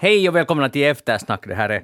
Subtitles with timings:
[0.00, 1.48] Hej och välkomna till Eftersnack.
[1.48, 1.82] Det här är,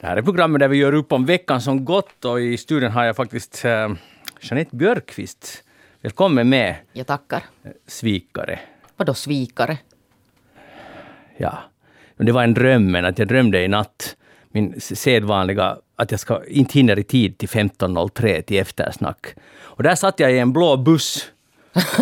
[0.00, 2.90] det här är programmet där vi gör upp om veckan som gått och i studion
[2.90, 3.70] har jag faktiskt uh,
[4.40, 5.64] Jeanette Björkqvist.
[6.00, 6.76] Välkommen med.
[6.92, 7.42] Jag tackar.
[7.86, 8.58] Svikare.
[8.96, 9.78] Vadå svikare?
[11.36, 11.58] Ja,
[12.16, 14.16] det var en dröm, men att jag drömde i natt
[14.48, 19.26] min sedvanliga att jag ska inte hinner i tid till 15.03 till eftersnack.
[19.52, 21.32] Och där satt jag i en blå buss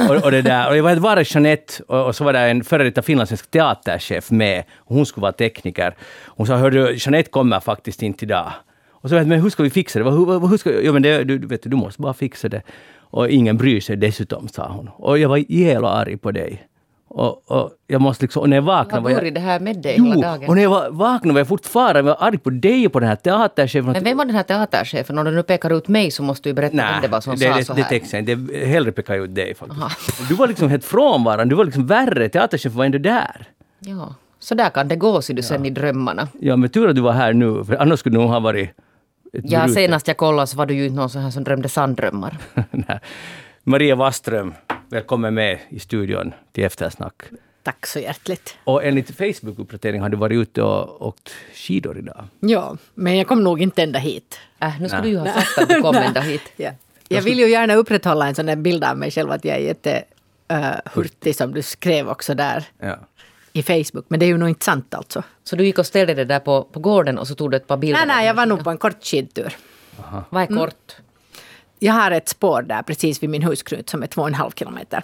[0.08, 2.64] och, och, det där, och jag var bara Jeanette och, och så var det en
[2.64, 4.64] före detta finlandssvensk teaterchef med.
[4.76, 5.94] Hon skulle vara tekniker.
[6.26, 8.52] Hon sa, hördu, Jeanette kommer faktiskt inte idag.
[8.90, 10.10] Och så vet men hur ska vi fixa det?
[10.10, 12.62] Hur, hur ska, ja, men det, du, vet, du måste bara fixa det.
[13.10, 14.90] Och ingen bryr sig dessutom, sa hon.
[14.96, 16.67] Och jag var jävla arg på dig.
[17.08, 19.02] Och, och, jag måste liksom, och när jag vaknade...
[19.02, 20.48] Vad var det här med dig jo, hela dagen?
[20.48, 23.08] och när jag var, vaknade var jag fortfarande var arg på dig och på den
[23.08, 23.92] här teaterchefen.
[23.92, 25.18] Men vem var den här teaterchefen?
[25.18, 27.36] Om du nu pekar ut mig så måste du berätta Nej, vem det var som
[27.36, 27.88] det, sa det, så det här.
[27.88, 28.56] täcks jag inte.
[28.66, 30.28] Hellre pekar jag ut dig faktiskt.
[30.28, 31.52] Du var liksom helt frånvarande.
[31.52, 32.28] Du var liksom värre.
[32.28, 33.48] Teaterchefen var ändå där.
[33.80, 36.28] Ja, så där kan det gå, ser du sen i drömmarna.
[36.40, 37.64] Ja, men tur att du var här nu.
[37.64, 38.70] För annars skulle du nog ha varit...
[39.32, 42.38] Ja, senast jag kollade så var du ju inte någon sån här som drömde sanddrömmar.
[43.68, 44.54] Maria Waström,
[44.88, 47.22] välkommen med i studion till Eftersnack.
[47.62, 48.56] Tack så hjärtligt.
[48.64, 52.24] Och enligt Facebook-uppdatering har du varit ute och åkt skidor idag.
[52.40, 54.38] Ja, men jag kom nog inte ända hit.
[54.58, 56.42] Äh, nu skulle du ju ha sagt att du kom ända hit.
[56.56, 56.70] Ja.
[57.08, 59.60] Jag vill ju gärna upprätthålla en sån där bild av mig själv att jag är
[59.60, 60.04] jätte
[60.52, 62.96] uh, som du skrev också där Ja.
[63.52, 64.04] i Facebook.
[64.08, 65.22] Men det är ju nog inte sant alltså.
[65.44, 67.66] Så du gick och ställde dig där på, på gården och så tog du ett
[67.66, 68.06] par bilder?
[68.06, 69.56] Nej, nej, jag var nog på en kort skidtur.
[70.30, 70.96] Vad är kort?
[71.78, 74.50] Jag har ett spår där precis vid min husknut som är två och en halv
[74.50, 75.02] kilometer.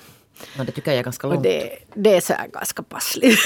[0.58, 1.44] Ja, det tycker jag är ganska Och långt.
[1.44, 3.38] det, det är så här ganska passligt.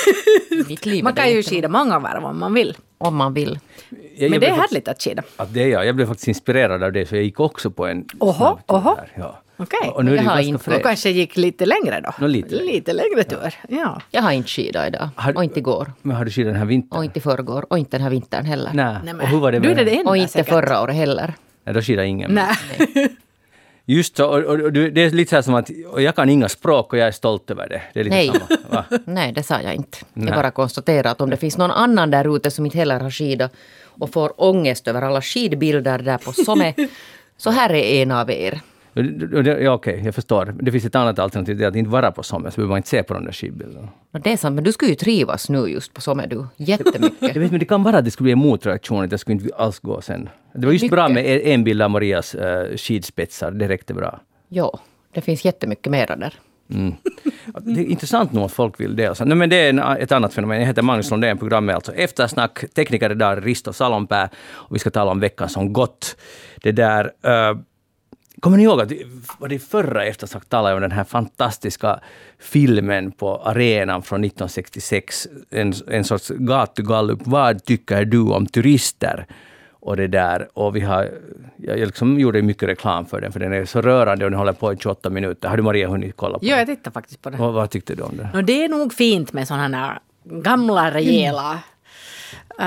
[0.68, 2.76] Mitt liv är man kan ju skida många varv om man vill.
[2.98, 3.58] Om man vill.
[3.88, 5.22] Jag, jag Men det är härligt att skida.
[5.36, 5.86] Att det är jag.
[5.86, 8.74] Jag blev faktiskt inspirerad av det, så jag gick också på en Oho, snabb tur
[8.76, 8.94] oho.
[8.94, 9.12] där.
[9.14, 9.42] Ja.
[9.56, 9.90] Okej.
[9.94, 12.10] Och nu är det Jag har inte- Och kanske gick lite längre då.
[12.20, 12.72] Nå, lite längre.
[12.72, 13.54] lite längre tur.
[13.68, 14.00] Ja.
[14.10, 15.08] Jag har inte skidat idag.
[15.16, 15.92] Har- Och inte igår.
[16.02, 16.98] Men har du skidat den här vintern?
[16.98, 17.66] Och inte i förrgår.
[17.70, 18.70] Och inte den här vintern heller.
[18.74, 18.96] Nej.
[19.04, 19.86] Nej, Och hur var det du är med...
[19.86, 20.48] det enda Och inte säkert.
[20.48, 21.34] förra året heller.
[21.68, 22.34] Nej, då skidade ingen.
[22.34, 22.56] Nej.
[23.86, 26.48] Just så, och, och, och, det är lite så här som att jag kan inga
[26.48, 27.82] språk och jag är stolt över det.
[27.94, 28.32] Det är Nej.
[28.70, 28.84] samma.
[29.04, 29.98] Nej, det sa jag inte.
[30.12, 30.28] Nej.
[30.28, 33.10] Jag bara konstaterar att om det finns någon annan där ute som inte heller har
[33.10, 33.52] skidat
[33.84, 36.74] och får ångest över alla skidbilder där på Some,
[37.36, 38.60] så här är en av er.
[39.62, 40.54] Ja, okej, jag förstår.
[40.60, 42.76] Det finns ett annat alternativ, det är att inte vara på Sommen, så behöver man
[42.76, 43.88] inte se på de där skidbilderna.
[44.12, 46.46] Det är sant, men du skulle ju trivas nu just på Some du.
[46.56, 47.12] Jättemycket.
[47.34, 49.40] Jag vet, men det kan vara att det skulle bli en motreaktion, att jag skulle
[49.42, 50.28] inte alls gå sen.
[50.54, 50.96] Det var just Mycket.
[50.96, 54.20] bra med en- bild av Marias uh, skidspetsar, det räckte bra.
[54.48, 54.78] Jo,
[55.12, 56.34] det finns jättemycket mera där.
[57.62, 59.20] Det är intressant nog att folk vill det.
[59.24, 60.58] Nej, men det är en, ett annat fenomen.
[60.60, 62.64] Jag heter Magnus Lundén, programmet är alltså Eftersnack.
[62.74, 66.16] Tekniker idag Risto Salonpää och vi ska tala om veckan som gått.
[66.62, 67.04] Det där...
[67.24, 67.58] eh,
[68.40, 68.92] kommer ni ihåg att
[69.38, 72.00] var det förra Eftersnack talade om den här fantastiska
[72.38, 75.26] filmen på arenan från 1966.
[75.50, 77.18] En, en sorts gatugallup.
[77.24, 79.26] Vad tycker du om turister?
[79.80, 80.48] Och det där.
[80.54, 81.10] Och vi har,
[81.56, 84.52] jag liksom gjorde mycket reklam för den, för den är så rörande och den håller
[84.52, 85.48] på i 28 minuter.
[85.48, 86.58] Har du Maria hunnit kolla på Ja, den?
[86.58, 87.36] jag tittar faktiskt på det.
[87.36, 88.30] Vad, vad tyckte du om det?
[88.34, 91.58] No, det är nog fint med sådana här gamla rejäla...
[92.60, 92.66] eh,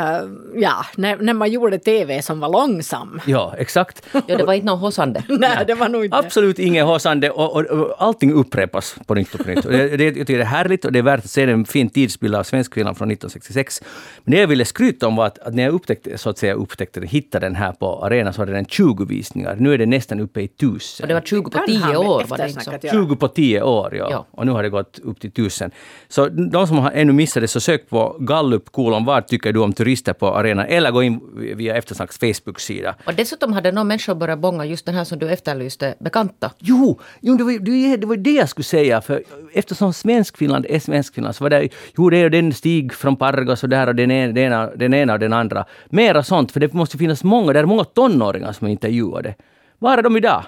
[0.56, 3.22] ja, när, när man gjorde TV som var långsam.
[3.26, 4.04] Ja, exakt.
[4.28, 5.24] Ja, det var inte någon hossande.
[5.30, 6.18] Nej, det var nog inte...
[6.18, 9.66] Absolut inget haussande och, och, och allting upprepas på nytt och på nytt.
[9.66, 11.66] Och det, det, jag tycker det är härligt och det är värt att se en
[11.66, 13.82] fin tidsbild av svenskfinland från 1966.
[14.24, 16.54] Men det jag ville skryta om var att, att när jag upptäckte, så att säga,
[16.54, 19.56] upptäckte hittade den här på arenan så hade den 20 visningar.
[19.60, 21.08] Nu är det nästan uppe i Och 1000.
[21.08, 22.72] det var 20 på Kan ha 10 med år, var det inte så?
[22.72, 22.94] att göra.
[22.94, 24.08] 20 på 10 år, ja.
[24.12, 24.26] Ja.
[24.32, 25.72] Och nu har det gått upp till 1000.
[26.08, 29.60] Så de som har ännu missat det, så sök på Gallup kolon vad tycker du
[29.60, 30.66] om turister på arenan?
[30.66, 31.20] Eller gå in
[31.58, 32.96] via Eftersnacks Facebook-sida.
[33.06, 36.52] Och dessutom hade någon människa börjat bånga just den här som du efterlyste, bekanta.
[36.60, 39.02] Jo, jo det, var, det, det var det jag skulle säga.
[39.02, 43.64] För eftersom Svenskfinland är Svenskfinland så var det jo, det är den Stig från Pargas
[43.64, 45.66] och där och den ena, den, ena, den ena och den andra.
[45.90, 49.36] Mera sånt, för det måste finnas många, det är många tonåringar som är intervjuade.
[49.80, 50.44] Var är de idag?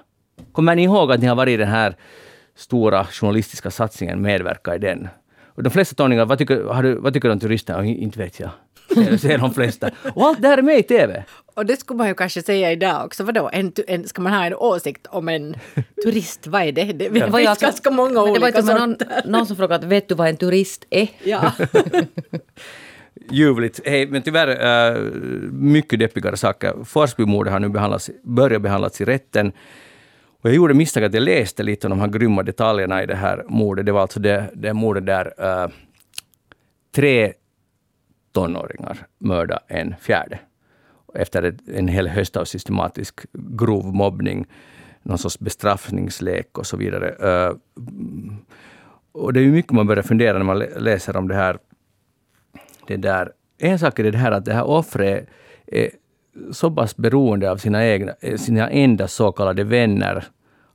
[0.51, 1.95] Kommer ni ihåg att ni har varit i den här
[2.55, 5.07] stora journalistiska satsningen, medverka i den?
[5.55, 7.73] Och de flesta tonåringar, vad tycker, har du, vad tycker du om turister?
[7.73, 8.49] Ja, Inte vet jag.
[9.19, 9.91] Säger de flesta.
[10.15, 11.23] Och allt det här är med i TV.
[11.55, 13.23] Och det skulle man ju kanske säga idag också.
[13.23, 15.55] Vadå, en, en, ska man ha en åsikt om en
[16.03, 16.47] turist?
[16.47, 16.83] Vad är det?
[16.83, 18.91] Det, det var ju finns alltså- ganska många men det var olika och med någon,
[18.91, 19.21] sorter.
[19.25, 21.07] någon som frågade, vet du vad en turist är?
[21.23, 21.51] Ja.
[23.29, 23.79] ljuvligt.
[23.85, 24.47] Hej, men tyvärr
[24.93, 24.99] äh,
[25.51, 26.83] mycket deppigare saker.
[26.83, 29.51] Forsbymordet har nu behandlats, börjat behandlas i rätten.
[30.41, 33.15] Och jag gjorde misstaget att jag läste lite om de här grymma detaljerna i det
[33.15, 33.85] här mordet.
[33.85, 35.69] Det var alltså det, det mordet där äh,
[36.95, 37.33] tre
[38.33, 40.39] tonåringar mörda en fjärde.
[41.15, 44.45] Efter en hel höst av systematisk grov mobbning,
[45.03, 47.09] någon sorts bestraffningslek och så vidare.
[47.09, 47.55] Eh,
[49.11, 51.57] och det är ju mycket man börjar fundera när man läser om det här
[52.87, 55.29] det där en sak är det här att det här offret
[55.67, 55.89] är
[56.51, 60.25] så pass beroende av sina, egna, eh, sina enda så kallade vänner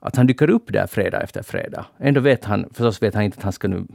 [0.00, 1.86] att han dyker upp där fredag efter fredag.
[1.98, 3.86] Ändå vet han, förstås vet han inte att han ska nu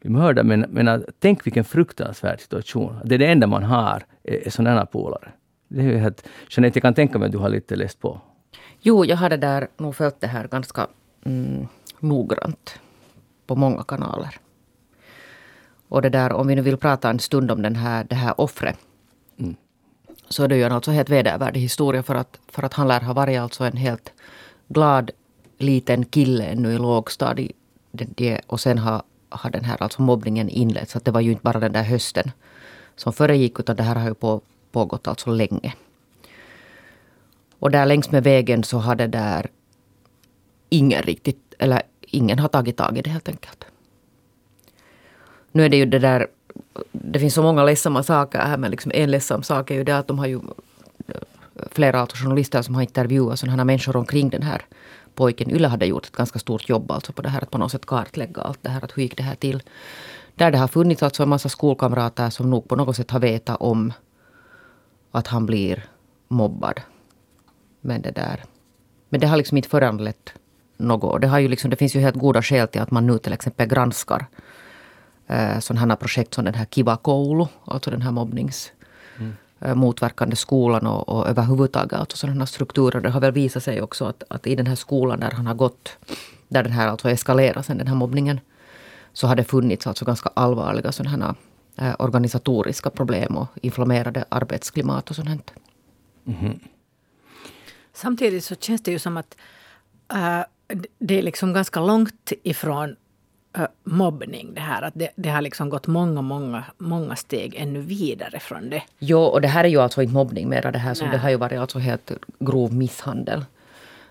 [0.00, 3.00] bli mördad, men, men att, tänk vilken fruktansvärd situation.
[3.04, 5.32] Det är det enda man har, är, är sådana polare.
[5.68, 8.20] Det är helt, Jeanette, jag kan tänka mig att du har lite läst på.
[8.80, 10.86] Jo, jag hade där nog följt det här ganska
[11.24, 11.66] mm,
[12.00, 12.80] noggrant
[13.46, 14.36] på många kanaler.
[15.88, 18.40] Och det där, om vi nu vill prata en stund om den här, det här
[18.40, 18.78] offret.
[19.38, 19.56] Mm.
[20.28, 23.00] Så är det ju en alltså helt vedervärdig historia för att, för att han lär
[23.00, 24.12] ha varit alltså en helt
[24.68, 25.10] glad
[25.58, 27.56] liten kille ännu i lågstadiet.
[28.46, 30.92] Och sen har, har den här alltså mobbningen inletts.
[30.92, 32.30] Det var ju inte bara den där hösten
[32.96, 34.40] som föregick utan det här har ju på,
[34.72, 35.74] pågått alltså länge.
[37.58, 39.46] Och där längs med vägen så har det där
[40.68, 43.64] ingen riktigt, eller ingen har tagit tag i det helt enkelt.
[45.52, 46.26] Nu är det ju det där,
[46.92, 49.98] det finns så många ledsamma saker här men liksom en ledsam sak är ju det
[49.98, 50.40] att de har ju
[51.08, 51.14] eh,
[51.70, 54.62] flera alltså journalister som har intervjuat sådana här människor omkring den här
[55.14, 55.50] pojken.
[55.50, 57.86] Yle hade gjort ett ganska stort jobb alltså på det här att på något sätt
[57.86, 58.84] kartlägga allt det här.
[58.84, 59.62] Att hur gick det här till?
[60.34, 63.56] Där det har funnits alltså en massa skolkamrater som nog på något sätt har vetat
[63.60, 63.92] om
[65.10, 65.84] att han blir
[66.28, 66.80] mobbad.
[67.80, 68.44] Men det där.
[69.08, 70.32] Men det har liksom inte föranlett
[70.76, 71.20] något.
[71.20, 73.32] Det, har ju liksom, det finns ju helt goda skäl till att man nu till
[73.32, 74.26] exempel granskar
[75.26, 78.79] eh, sådana här projekt som den här Kiva Koulu, alltså den här mobbnings mm
[79.74, 83.00] motverkande skolan och, och överhuvudtaget alltså sådana strukturer.
[83.00, 85.54] Det har väl visat sig också att, att i den här skolan där han har
[85.54, 85.96] gått,
[86.48, 88.40] där den här alltså eskalerar sen den här mobbningen,
[89.12, 91.34] så har det funnits alltså ganska allvarliga sådana
[91.76, 95.52] här eh, organisatoriska problem och inflammerade arbetsklimat och sånt.
[96.26, 96.60] Mm.
[97.92, 99.36] Samtidigt så känns det ju som att
[100.12, 100.40] äh,
[100.98, 102.96] det är liksom ganska långt ifrån
[103.56, 104.82] äh, mobbning det här.
[104.82, 108.82] Att det, det, har liksom gått många, många, många steg ännu vidare från det.
[108.98, 110.94] Jo, och det här är ju alltså inte mobbning mera det här.
[110.94, 113.44] Som det har ju varit alltså helt grov misshandel.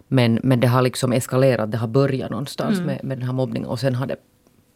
[0.08, 2.86] Men, men det har liksom eskalerat, det har börjat någonstans mm.
[2.86, 4.16] med, med den här mobbningen och sen har det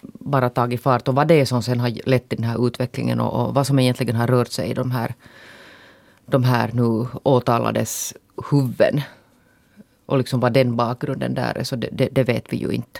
[0.01, 1.07] bara tagit fart.
[1.07, 3.67] Och vad det är som sen har lett till den här utvecklingen och, och vad
[3.67, 5.13] som egentligen har rört sig i de här,
[6.25, 8.13] de här nu åtalades
[8.51, 9.01] huvuden.
[10.05, 12.99] Och liksom vad den bakgrunden där är, så det, det, det vet vi ju inte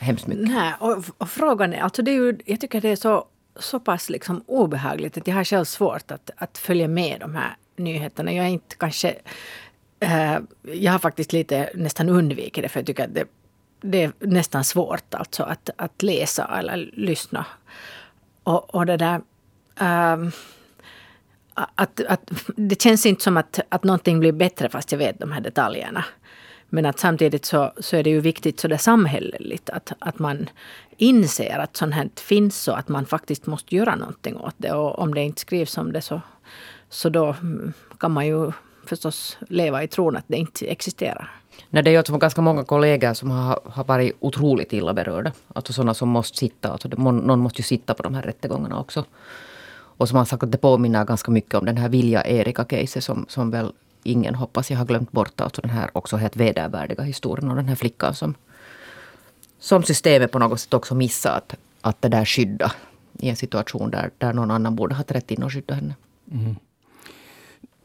[0.00, 0.48] hemskt mycket.
[0.48, 3.24] Nej, och, och, frågan är, alltså det är ju, jag tycker det är så,
[3.56, 7.56] så pass liksom obehagligt att jag har själv svårt att, att följa med de här
[7.76, 8.32] nyheterna.
[8.32, 9.14] Jag är inte kanske...
[10.00, 13.24] Äh, jag har faktiskt lite nästan undvikit det för jag tycker att det,
[13.80, 17.46] det är nästan svårt alltså att, att läsa eller lyssna.
[18.42, 19.20] Och, och det där...
[19.80, 20.16] Äh,
[21.54, 25.32] att, att, det känns inte som att, att någonting blir bättre fast jag vet de
[25.32, 26.04] här detaljerna.
[26.70, 30.48] Men att samtidigt så, så är det ju viktigt sådär samhälleligt att, att man
[30.96, 34.72] inser att sånt här finns och att man faktiskt måste göra någonting åt det.
[34.72, 36.20] Och om det inte skrivs om det så,
[36.88, 37.36] så då
[37.98, 38.52] kan man ju
[38.86, 41.30] förstås leva i tron att det inte existerar.
[41.70, 45.32] Nej, det är ju alltså ganska många kollegor som har, har varit otroligt illa berörda.
[45.54, 46.72] Alltså sådana som måste sitta.
[46.72, 49.04] Alltså någon måste ju sitta på de här rättegångarna också.
[50.00, 53.50] Och som har sagt att det påminner ganska mycket om den här Vilja-Erika-caset som, som
[53.50, 55.40] väl ingen hoppas jag har glömt bort.
[55.40, 58.34] Alltså den här också helt vedervärdiga historien om den här flickan som,
[59.58, 62.72] som systemet på något sätt också missar att, att det där skydda
[63.18, 65.94] i en situation där, där någon annan borde ha trätt in och skyddat henne.
[66.30, 66.56] Mm.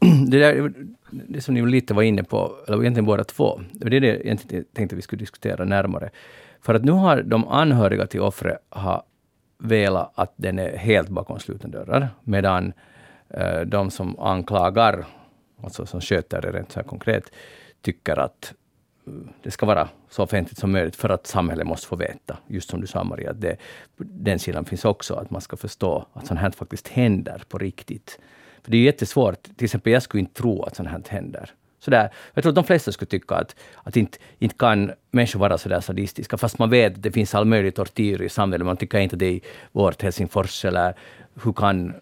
[0.30, 0.72] Det, där,
[1.10, 4.38] det som ni lite var inne på, eller egentligen båda två, det är det jag
[4.72, 6.10] tänkte att vi skulle diskutera närmare.
[6.60, 8.58] För att nu har de anhöriga till offret
[9.58, 12.72] velat att den är helt bakom slutna dörrar, medan
[13.28, 15.04] eh, de som anklagar,
[15.62, 17.32] alltså som sköter det rent så här konkret,
[17.80, 18.54] tycker att
[19.06, 22.70] mm, det ska vara så offentligt som möjligt för att samhället måste få veta, just
[22.70, 23.56] som du sa Maria, att det,
[23.96, 28.18] den sidan finns också, att man ska förstå att sånt här faktiskt händer på riktigt.
[28.62, 31.50] För det är jättesvårt, till exempel jag skulle inte tro att sånt här händer.
[31.78, 32.10] Sådär.
[32.34, 35.68] Jag tror att de flesta skulle tycka att, att inte, inte kan människor vara så
[35.68, 38.66] där sadistiska, fast man vet att det finns all möjlig tortyr i samhället.
[38.66, 39.40] Man tycker inte det är i
[39.72, 40.94] vårt Helsingfors, eller
[41.42, 41.94] hur kan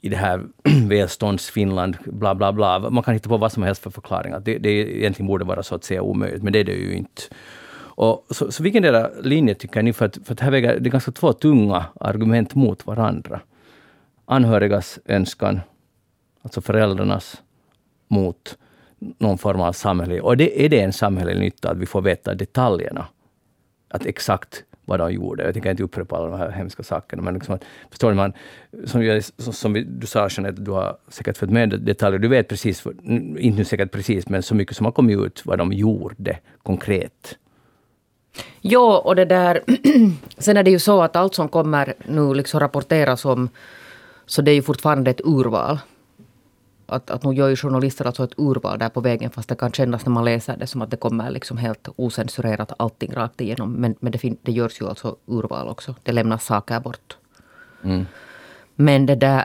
[0.00, 0.44] i det här
[0.88, 2.90] välståndsfinland, bla bla bla.
[2.90, 4.40] Man kan hitta på vad som helst för förklaringar.
[4.40, 7.22] Det, det egentligen borde vara så att säga omöjligt, men det är det ju inte.
[7.98, 9.92] Och så, så vilken där linje tycker ni?
[9.92, 13.40] För att, för att här väger det är ganska två tunga argument mot varandra.
[14.24, 15.60] Anhörigas önskan,
[16.42, 17.42] alltså föräldrarnas,
[18.08, 18.58] mot
[18.98, 20.24] någon form av samhällelig...
[20.24, 23.06] Och det, är det en samhällelig nytta att vi får veta detaljerna?
[23.88, 25.44] Att exakt vad de gjorde.
[25.44, 27.22] Jag tänker inte upprepa alla de här hemska sakerna.
[27.22, 27.58] Men liksom,
[27.90, 28.32] förstår man,
[28.84, 32.18] som, jag, som, som du sa Jeanette, du har säkert fått med detaljer.
[32.18, 32.86] Du vet precis,
[33.38, 37.38] inte säkert precis, men så mycket som har kommit ut vad de gjorde konkret.
[38.60, 39.60] Ja, och det där...
[40.38, 43.48] Sen är det ju så att allt som kommer nu liksom rapporteras om
[44.26, 45.78] Så det är ju fortfarande ett urval.
[46.90, 49.72] Att, att nu gör ju journalister alltså ett urval där på vägen fast det kan
[49.72, 53.72] kännas när man läser det som att det kommer liksom helt osensurerat allting rakt igenom.
[53.72, 55.94] Men, men det, fin- det görs ju alltså urval också.
[56.02, 57.16] Det lämnas saker bort.
[57.82, 58.06] Mm.
[58.74, 59.44] Men det där...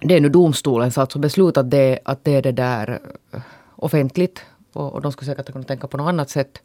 [0.00, 3.00] Det är nu domstolens alltså beslut att det, att det är det där
[3.32, 3.40] eh,
[3.76, 4.42] offentligt.
[4.72, 6.62] Och, och de skulle säkert kunna tänka på något annat sätt.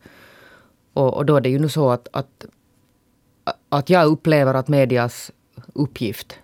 [0.93, 2.45] Och, och då är det ju nu så att, att,
[3.69, 5.31] att jag upplever att medias
[5.73, 6.39] uppgift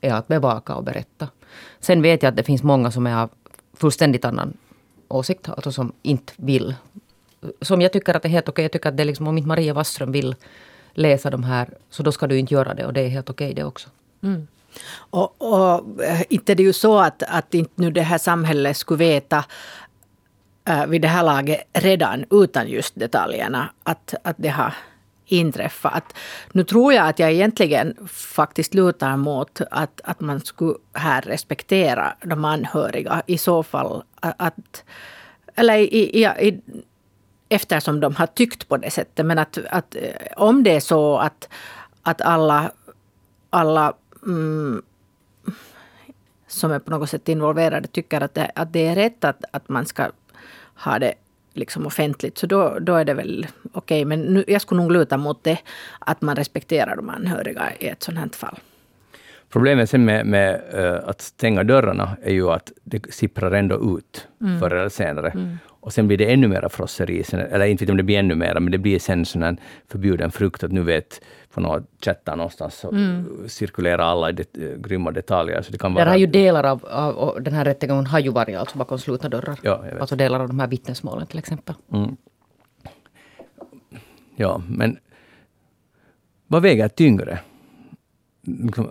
[0.00, 1.28] är att bevaka och berätta.
[1.80, 3.30] Sen vet jag att det finns många som är av
[3.74, 4.56] fullständigt annan
[5.08, 5.48] åsikt.
[5.48, 6.74] Alltså som inte vill.
[7.60, 8.64] Som jag tycker att det är helt okej.
[8.64, 10.34] Jag tycker att det är liksom, om inte Maria Wasström vill
[10.94, 12.86] läsa de här, så då ska du inte göra det.
[12.86, 13.88] Och det är helt okej det också.
[14.22, 14.46] Mm.
[14.94, 18.76] Och, och eh, inte det är ju så att, att inte nu det här samhället
[18.76, 19.44] skulle veta
[20.64, 24.74] äh, vid det här laget redan utan just detaljerna att, att det har
[25.26, 25.94] inträffat.
[25.94, 26.14] Att,
[26.52, 32.14] nu tror jag att jag egentligen faktiskt lutar mot att, att man skulle här respektera
[32.20, 34.02] de anhöriga i så fall.
[34.20, 34.84] Att,
[35.54, 36.60] eller i, i, i,
[37.48, 39.26] eftersom de har tyckt på det sättet.
[39.26, 40.02] Men att, att eh,
[40.36, 41.48] om det är så att,
[42.02, 42.70] att alla,
[43.50, 43.92] alla
[44.26, 44.82] mm,
[46.46, 49.68] som är på något sätt involverade tycker att det, att det är rätt att, att
[49.68, 50.10] man ska
[50.74, 51.14] ha det
[51.56, 53.80] liksom offentligt, så då, då är det väl okej.
[53.80, 54.04] Okay.
[54.04, 55.58] Men nu, jag skulle nog luta mot det,
[55.98, 58.58] att man respekterar de anhöriga i ett sådant här fall.
[59.48, 64.28] Problemet sen med, med uh, att stänga dörrarna är ju att det sipprar ändå ut
[64.40, 64.60] mm.
[64.60, 65.30] förr eller senare.
[65.30, 65.58] Mm.
[65.86, 67.24] Och sen blir det ännu mera frosseri.
[67.32, 70.30] Eller inte vet om det blir ännu mera, men det blir sen sån en förbjuden
[70.30, 73.48] frukt att nu vet på några chattar någonstans så mm.
[73.48, 75.62] cirkulerar alla det, grymma detaljer.
[75.62, 76.04] Så det kan vara...
[76.04, 79.28] Där har ju delar av, av den här rättegången har ju varit alltså bakom slutna
[79.28, 79.58] dörrar.
[79.62, 81.74] Ja, alltså delar av de här vittnesmålen till exempel.
[81.92, 82.16] Mm.
[84.36, 84.98] Ja, men
[86.46, 87.38] vad väger tyngre?
[88.42, 88.90] Liksom,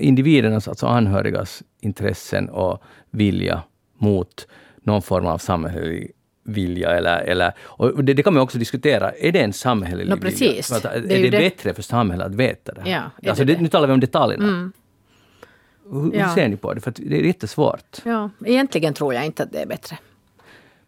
[0.00, 3.62] individernas, alltså anhörigas intressen och vilja
[3.98, 4.46] mot
[4.82, 6.90] någon form av samhällelig vilja.
[6.90, 9.12] Eller, eller, och det, det, kan man också diskutera.
[9.12, 10.70] Är det en samhällelig no, precis.
[10.70, 10.76] vilja?
[10.76, 12.90] Att, är det, är det, bättre för samhället att veta det?
[12.90, 14.44] Ja, alltså, det, nu talar vi om detaljerna.
[14.44, 14.72] Mm.
[15.90, 16.26] Hur, ja.
[16.26, 16.80] hur, ser ni på det?
[16.80, 17.98] För det är jättesvårt.
[18.04, 19.98] Ja, egentligen tror jag inte att det är bättre.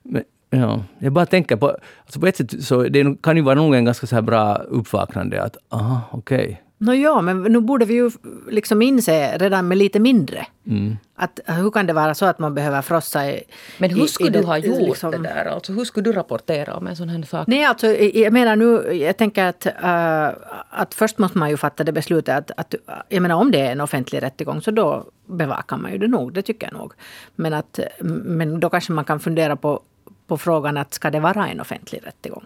[0.02, 1.76] Men, ja, jag bara tänker på...
[2.04, 4.56] Alltså på ett sätt så det kan ju vara nog en ganska så här bra
[4.56, 6.44] uppvaknande att aha, okej.
[6.44, 6.56] Okay.
[6.84, 8.10] No, ja, men nu borde vi ju
[8.48, 10.46] liksom inse redan med lite mindre.
[10.66, 10.96] Mm.
[11.14, 13.42] Att, hur kan det vara så att man behöver frossa i...
[13.78, 15.44] Men hur skulle i, du ha gjort liksom, det där?
[15.44, 17.46] Alltså, hur skulle du rapportera om en sån här sak?
[17.46, 21.84] Nej, alltså, jag menar nu, jag tänker att, uh, att först måste man ju fatta
[21.84, 22.74] det beslutet att, att
[23.08, 26.32] jag menar om det är en offentlig rättegång så då bevakar man ju det nog,
[26.32, 26.92] det tycker jag nog.
[27.34, 27.80] Men, att,
[28.24, 29.80] men då kanske man kan fundera på,
[30.26, 32.44] på frågan att ska det vara en offentlig rättegång?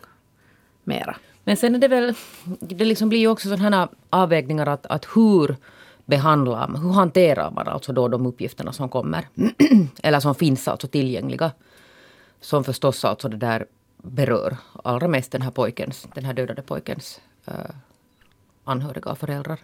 [0.84, 1.16] Mera.
[1.48, 2.14] Men sen är det väl,
[2.60, 5.56] det liksom blir ju också sådana avvägningar att, att hur
[6.04, 9.28] behandlar man, hur hanterar man alltså då de uppgifterna som kommer?
[10.02, 11.52] Eller som finns alltså tillgängliga.
[12.40, 17.20] Som förstås alltså det där berör allra mest den här pojkens, den här dödade pojkens
[17.48, 17.54] uh,
[18.64, 19.58] anhöriga och föräldrar.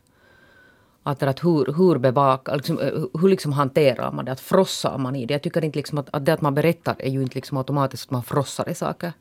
[1.03, 4.33] Att, att hur, hur bevakar, liksom, eh, hur liksom hanterar man det?
[4.33, 5.35] Att frossar man i det?
[5.35, 8.07] Jag tycker inte liksom att, att det att man berättar är ju inte liksom automatiskt
[8.07, 9.13] att man frossar i saker.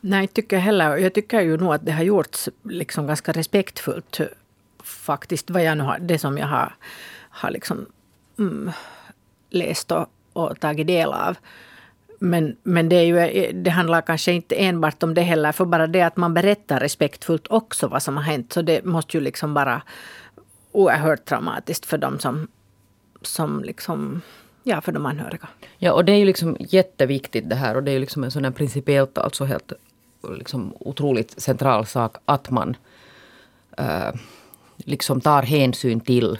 [0.00, 0.96] Nej, tycker jag heller.
[0.96, 4.20] Jag tycker ju nog att det har gjorts liksom ganska respektfullt.
[4.82, 6.74] Faktiskt, vad jag nu har, det som jag har,
[7.30, 7.86] har liksom,
[8.38, 8.70] mm,
[9.50, 11.36] läst och, och tagit del av.
[12.18, 15.52] Men, men det, är ju, det handlar kanske inte enbart om det heller.
[15.52, 18.52] För bara det att man berättar respektfullt också vad som har hänt.
[18.52, 19.82] Så det måste ju liksom vara
[20.72, 22.48] oerhört traumatiskt för dem som,
[23.22, 24.22] som liksom
[24.62, 25.48] ja, för de anhöriga.
[25.78, 28.30] Ja, och det är ju liksom jätteviktigt det här och det är ju liksom en
[28.30, 29.72] sån här principiellt alltså helt
[30.28, 32.76] liksom otroligt central sak att man
[33.78, 34.14] äh,
[34.76, 36.38] liksom tar hänsyn till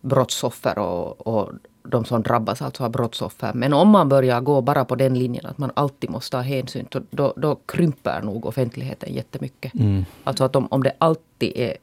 [0.00, 3.52] brottsoffer och, och de som drabbas alltså av brottsoffer.
[3.54, 6.86] Men om man börjar gå bara på den linjen att man alltid måste ta hänsyn,
[7.10, 9.74] då, då, krymper nog offentligheten jättemycket.
[9.74, 10.04] Mm.
[10.24, 11.76] Alltså att om, om det alltid är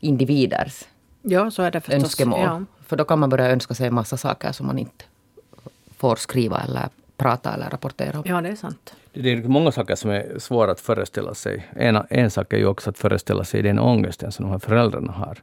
[0.00, 0.84] individers
[1.22, 2.02] ja, så är det förstås.
[2.02, 2.40] önskemål.
[2.40, 2.62] Ja.
[2.86, 5.04] För då kan man börja önska sig en massa saker som man inte
[5.96, 6.88] får skriva eller
[7.20, 8.24] prata eller rapportera om.
[8.26, 8.94] Ja, det är sant.
[9.12, 11.66] Det är många saker som är svåra att föreställa sig.
[11.72, 15.12] En, en sak är ju också att föreställa sig den ångesten som de här föräldrarna
[15.12, 15.38] har.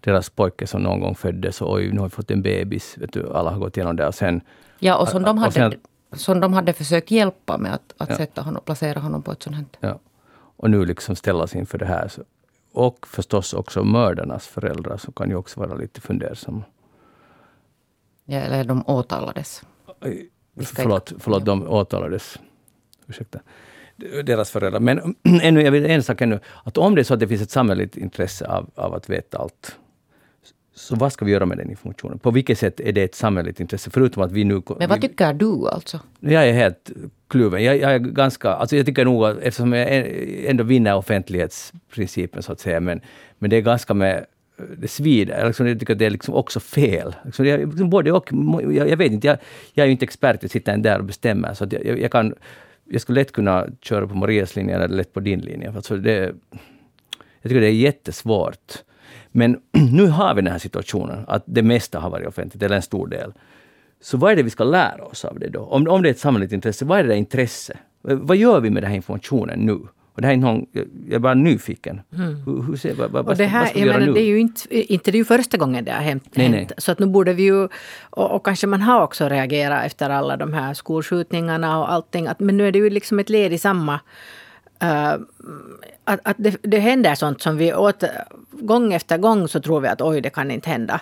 [0.00, 2.98] Deras pojke som någon gång föddes och oj, nu har vi fått en bebis.
[2.98, 4.06] Vet du, alla har gått igenom det.
[4.06, 4.40] Och sen,
[4.78, 5.74] Ja, och som de hade, sen-
[6.12, 8.16] som de hade försökt hjälpa med att, att Ja.
[8.16, 9.64] sätta honom, placera honom på ett sånt här.
[9.80, 9.98] ja,
[10.56, 12.08] och nu liksom ställas inför det här.
[12.08, 12.22] Så,
[12.72, 16.62] och förstås också mördarnas föräldrar som kan ju också vara lite fundersamma.
[18.24, 19.62] Ja, eller de åtalades.
[20.64, 22.38] Ska Förlåt, förlåt de åtalades.
[23.06, 23.40] Ursäkta.
[24.24, 24.80] Deras föräldrar.
[24.80, 26.40] Men ännu, jag vill en sak ännu.
[26.64, 29.38] Att om det är så att det finns ett samhälleligt intresse av, av att veta
[29.38, 29.76] allt,
[30.74, 32.18] Så vad ska vi göra med den informationen?
[32.18, 33.90] På vilket sätt är det ett samhälleligt intresse?
[33.90, 34.62] Förutom att vi nu...
[34.78, 36.00] Men vad tycker du alltså?
[36.20, 36.90] Jag är helt
[37.28, 37.64] kluven.
[37.64, 38.50] Jag, jag, är ganska...
[38.50, 40.06] Alltså jag tycker nog att eftersom jag
[40.44, 43.00] ändå vinner offentlighetsprincipen så att säga, men,
[43.38, 44.26] men det är ganska med
[44.78, 45.46] det svider.
[45.46, 47.16] Liksom, jag tycker att det är liksom också fel.
[47.24, 48.30] Liksom, jag, liksom både och,
[48.62, 49.38] jag, jag, vet inte, jag,
[49.74, 51.54] jag är ju inte expert, jag sitter inte där och bestämmer.
[51.54, 52.34] Så jag, jag, kan,
[52.84, 55.72] jag skulle lätt kunna köra på Marias linje eller lätt på din linje.
[55.76, 56.34] Alltså det,
[57.42, 58.72] jag tycker det är jättesvårt.
[59.32, 59.60] Men
[59.92, 63.06] nu har vi den här situationen, att det mesta har varit offentligt, eller en stor
[63.06, 63.32] del.
[64.00, 65.60] Så vad är det vi ska lära oss av det då?
[65.60, 67.78] Om, om det är ett samhälleligt intresse, vad är det där intresse?
[68.02, 69.78] Vad gör vi med den här informationen nu?
[70.18, 72.00] Och det här är någon, jag är bara nyfiken.
[72.14, 72.34] Mm.
[72.46, 74.12] Hur, hur ser, vad, vad, och det här, vad ska vi göra menar, nu?
[74.12, 76.24] Det är ju inte, inte det är första gången det har hänt.
[76.34, 76.68] Nej, nej.
[76.78, 77.68] Så att nu borde vi ju...
[78.10, 82.26] Och, och, kanske man har också reagerat efter alla de här skolskjutningarna och allting.
[82.26, 83.94] Att, men nu är det ju liksom ett led i samma...
[84.82, 85.14] Uh,
[86.04, 88.04] att, att det, det händer sånt som vi åt,
[88.50, 91.00] gång efter gång så tror vi att oj, det kan inte hända.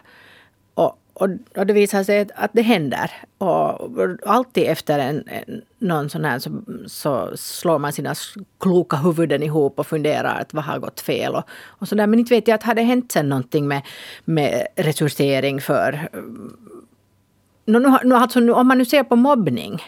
[1.18, 3.10] Och, och, det visar sig att det händer.
[3.38, 3.90] Och
[4.26, 6.50] alltid efter en, en, någon sån här så,
[6.86, 8.14] så, slår man sina
[8.60, 11.34] kloka huvuden ihop och funderar att vad har gått fel.
[11.34, 12.06] Och, och så där.
[12.06, 13.82] Men inte vet jag att har det hänt sen någonting med,
[14.24, 16.08] med resursering för...
[16.12, 16.56] Mm,
[17.64, 19.82] nu, nu, alltså, nu, om man nu ser på mobbning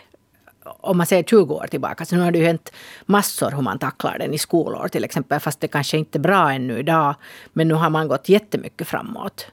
[0.81, 2.73] om man ser 20 år tillbaka, så nu har det ju hänt
[3.07, 6.53] massor hur man tacklar den i skolor till exempel, fast det kanske inte är bra
[6.53, 7.15] ännu idag.
[7.53, 9.47] Men nu har man gått jättemycket framåt.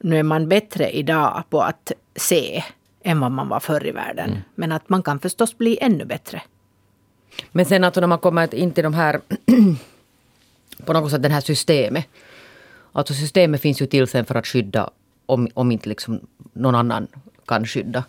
[0.00, 2.64] Nu är man bättre idag på att se
[3.02, 4.30] än vad man var förr i världen.
[4.30, 4.42] Mm.
[4.54, 6.42] Men att man kan förstås bli ännu bättre.
[7.52, 9.20] Men sen alltså när man kommer in till de här,
[10.84, 12.06] på något sätt det här systemet.
[12.92, 14.90] Alltså systemet finns ju till sen för att skydda
[15.26, 16.20] om, om inte liksom
[16.52, 17.06] någon annan
[17.46, 18.04] kan skydda.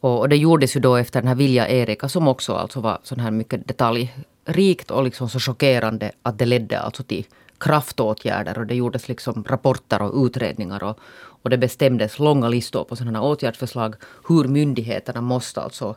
[0.00, 2.98] Och, och, det gjordes ju då efter den här Vilja Erika som också alltså var
[3.02, 7.26] sån här mycket detaljrikt och liksom så chockerande att det ledde alltså till
[7.58, 10.98] kraftåtgärder och det gjordes liksom rapporter och utredningar och,
[11.42, 13.94] och det bestämdes långa listor på sådana åtgärdsförslag
[14.28, 15.96] hur myndigheterna måste alltså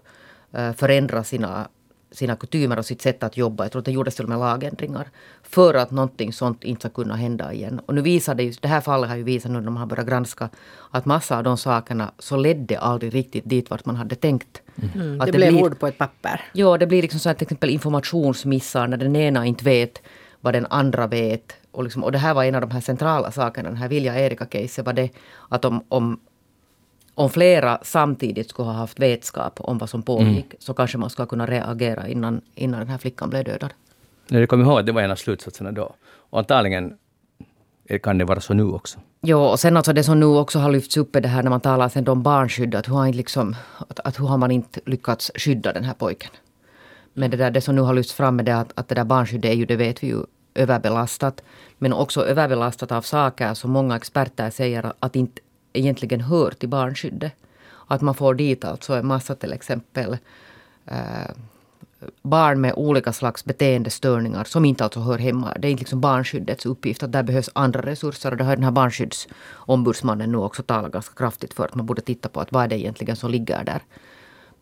[0.57, 1.67] uh, förändra sina,
[2.11, 3.63] sina kutymer och sitt sätt att jobba.
[3.63, 5.09] Jag tror att det gjordes till och med lagändringar
[5.43, 7.79] för att någonting sånt inte ska kunna hända igen.
[7.85, 9.85] Och nu visar det ju, det här fallet har ju visat nu när man har
[9.85, 10.49] börjat granska
[10.91, 14.61] att massa av de sakerna så ledde aldrig riktigt dit vart man hade tänkt.
[14.93, 15.21] Mm.
[15.21, 16.41] Att det, det blev blir, ord på ett papper.
[16.53, 20.01] Ja, det blir liksom så att till exempel informationsmissar när den ena inte vet
[20.41, 21.53] vad den andra vet.
[21.71, 24.19] Och, liksom, och det här var en av de här centrala sakerna, den här Vilja
[24.19, 25.09] Erika-caset var det
[25.49, 26.19] att om, om,
[27.15, 30.57] om flera samtidigt skulle ha haft vetskap om vad som pågick mm.
[30.59, 33.73] så kanske man skulle kunna reagera innan, innan den här flickan blev dödad.
[34.27, 35.95] Jag kommer ihåg att det var en av slutsatserna då.
[36.29, 36.97] Och antagligen
[38.03, 38.99] kan det vara så nu också.
[39.21, 41.49] Jo, och sen alltså det som nu också har lyfts upp är det här när
[41.49, 43.55] man talar sen om barnskydd, att hur har, liksom,
[43.89, 46.31] att, att hur har man inte lyckats skydda den här pojken?
[47.13, 49.03] Men det, där, det som nu har lyfts fram är det att, att det där
[49.03, 50.23] barnskyddet är ju, det vet vi ju,
[50.55, 51.43] överbelastat.
[51.77, 55.41] Men också överbelastat av saker som många experter säger att inte
[55.73, 57.33] egentligen hör till barnskyddet.
[57.87, 60.17] Att man får dit alltså en massa till exempel
[60.85, 61.31] eh,
[62.21, 65.53] barn med olika slags beteendestörningar som inte alltså hör hemma.
[65.59, 68.31] Det är inte liksom barnskyddets uppgift att där behövs andra resurser.
[68.31, 72.01] Och det har den här barnskyddsombudsmannen nu också talat ganska kraftigt för att man borde
[72.01, 73.81] titta på att vad är det egentligen som ligger där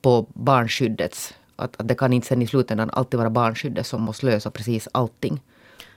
[0.02, 4.26] på barnskyddets att, att det kan inte sen i slutändan alltid vara barnskyddet som måste
[4.26, 5.42] lösa precis allting.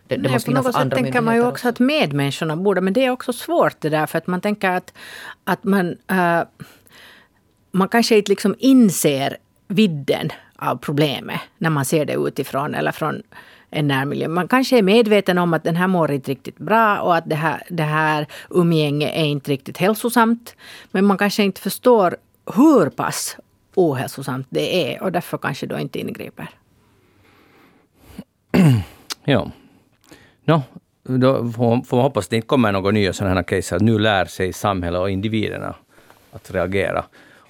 [0.06, 2.92] Det, det Nej, måste på något sätt tänker man ju också att medmänniskorna borde, men
[2.92, 4.92] det är också svårt det där för att man tänker att,
[5.44, 6.42] att man, uh,
[7.70, 9.36] man kanske inte liksom inser
[9.68, 13.22] vidden av problemet när man ser det utifrån eller från
[13.70, 14.28] en närmiljö.
[14.28, 17.34] Man kanske är medveten om att den här mår inte riktigt bra och att det
[17.34, 20.54] här, det här umgänget är inte riktigt hälsosamt.
[20.90, 22.16] Men man kanske inte förstår
[22.54, 23.36] hur pass
[23.74, 26.48] ohälsosamt det är och därför kanske då inte ingriper.
[29.24, 29.50] ja.
[30.44, 30.62] No,
[31.02, 33.78] då får man hoppas att det inte kommer några nya sådana här case.
[33.78, 35.74] Nu lär sig samhället och individerna
[36.32, 37.04] att reagera.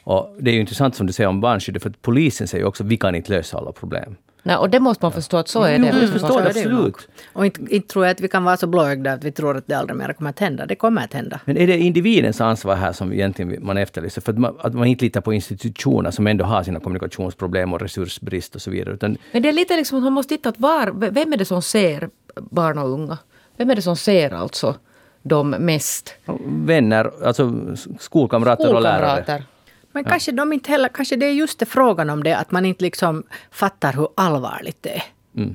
[0.04, 2.88] Och det är ju intressant som du säger om barnskyddet, för polisen säger också att
[2.88, 4.16] vi kan inte lösa alla problem.
[4.42, 5.88] Nej, och det måste man förstå att så är det.
[5.88, 7.09] Mm, förstår det, absolut.
[7.33, 9.66] Och inte, inte tror jag att vi kan vara så blåögda att vi tror att
[9.66, 10.66] det aldrig mer kommer att hända.
[10.66, 11.40] Det kommer att hända.
[11.44, 14.22] Men är det individens ansvar här som egentligen man efterlyser?
[14.22, 17.81] För att man, att man inte litar på institutioner som ändå har sina kommunikationsproblem och
[17.81, 18.94] resursbrist och så vidare.
[18.94, 21.44] Utan Men det är lite liksom att man måste titta att var, vem är det
[21.44, 23.18] som ser barn och unga?
[23.57, 24.74] Vem är det som ser alltså
[25.22, 26.14] de mest?
[26.46, 27.52] Vänner, alltså
[27.98, 29.44] skolkamrater, och lärare.
[29.92, 32.66] Men kanske de inte heller, kanske det är just det frågan om det, att man
[32.66, 35.02] inte liksom fattar hur allvarligt det är.
[35.37, 35.55] Mm.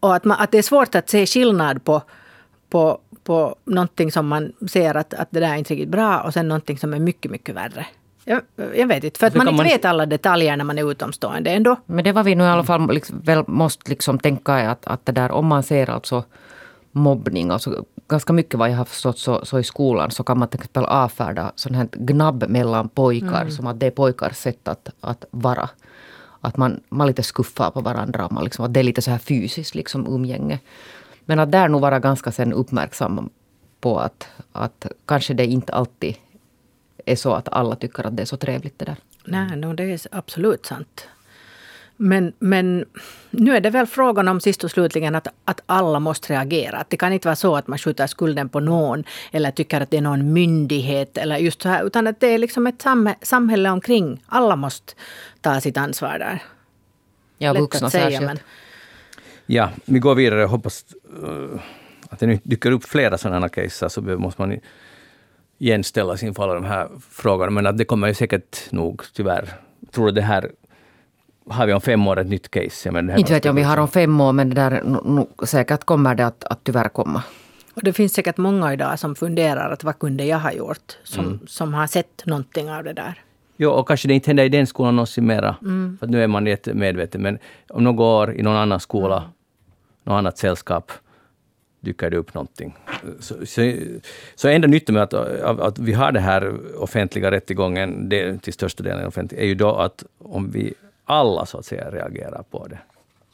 [0.00, 2.02] Och att, man, att det är svårt att se skillnad på,
[2.70, 6.32] på, på någonting som man ser att, att det där är inte riktigt bra och
[6.32, 7.86] sen någonting som är mycket, mycket värre.
[8.24, 8.40] Jag,
[8.74, 9.66] jag vet inte, för att man inte man...
[9.66, 11.76] vet alla detaljer när man är utomstående ändå.
[11.86, 15.06] Men det var vi nu i alla fall liksom, väl måste liksom tänka att, att
[15.06, 16.24] det där om man ser alltså
[16.92, 17.50] mobbning.
[17.50, 20.60] Alltså, ganska mycket vad jag har förstått så, så i skolan så kan man till
[20.60, 25.24] exempel avfärda sånt här gnabb mellan pojkar som att det är pojkars sätt att, att
[25.30, 25.70] vara.
[26.40, 28.28] Att man, man lite skuffar på varandra.
[28.30, 30.58] Man liksom, att det är lite så här fysiskt liksom, umgänge.
[31.24, 33.30] Men att där nog vara ganska sen uppmärksam
[33.80, 36.16] på att, att kanske det inte alltid
[37.06, 38.96] är så att alla tycker att det är så trevligt det där.
[39.24, 41.08] Nej, no, det är absolut sant.
[42.02, 42.84] Men, men
[43.30, 46.76] nu är det väl frågan om sist och slutligen att, att alla måste reagera.
[46.76, 49.90] Att det kan inte vara så att man skjuter skulden på någon eller tycker att
[49.90, 52.84] det är någon myndighet eller just så här, utan att det är liksom ett
[53.22, 54.22] samhälle omkring.
[54.26, 54.92] Alla måste
[55.40, 56.42] ta sitt ansvar där.
[57.38, 58.22] Ja, vuxna särskilt.
[58.22, 58.38] Men...
[59.46, 60.84] Ja, vi går vidare och hoppas
[61.22, 61.60] uh,
[62.10, 64.60] att det nu dyker upp flera sådana case, så måste man
[65.58, 67.50] igen ställas inför alla de här frågorna.
[67.50, 69.48] Men att det kommer ju säkert nog, tyvärr.
[69.80, 70.50] Jag tror att det här
[71.50, 72.90] har vi om fem år ett nytt case.
[72.90, 75.84] Men inte vet jag om vi har om fem år, men det där, no, säkert
[75.84, 77.22] kommer det att, att tyvärr komma.
[77.74, 80.98] Och det finns säkert många idag som funderar att vad kunde jag ha gjort?
[81.04, 81.40] Som, mm.
[81.46, 83.22] som har sett någonting av det där.
[83.56, 85.56] Jo, och kanske det inte händer i den skolan någonsin mera.
[85.62, 85.96] Mm.
[86.00, 87.22] För nu är man jättemedveten.
[87.22, 89.30] Men om några år i någon annan skola, mm.
[90.04, 90.92] något annat sällskap,
[91.80, 92.76] dyker det upp någonting.
[93.20, 93.72] Så, så,
[94.34, 95.14] så enda nyttan med att,
[95.60, 99.76] att vi har det här offentliga rättegången, det, till största delen offentlig, är ju då
[99.76, 100.74] att om vi
[101.10, 102.78] alla så att säga reagerar på det.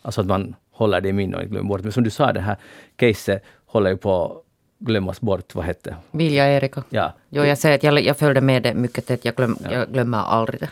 [0.03, 1.83] Alltså att man håller det i minne och inte glömmer bort.
[1.83, 2.57] Men som du sa, det här
[2.97, 4.43] caset håller ju på att
[4.79, 5.55] glömmas bort.
[5.55, 6.83] Vad hette Vilja Erika.
[6.91, 7.13] Ja.
[7.29, 9.25] Jo, jag säger att jag, jag följde med det mycket tätt.
[9.25, 9.73] Jag, glöm, ja.
[9.73, 10.71] jag glömmer aldrig det.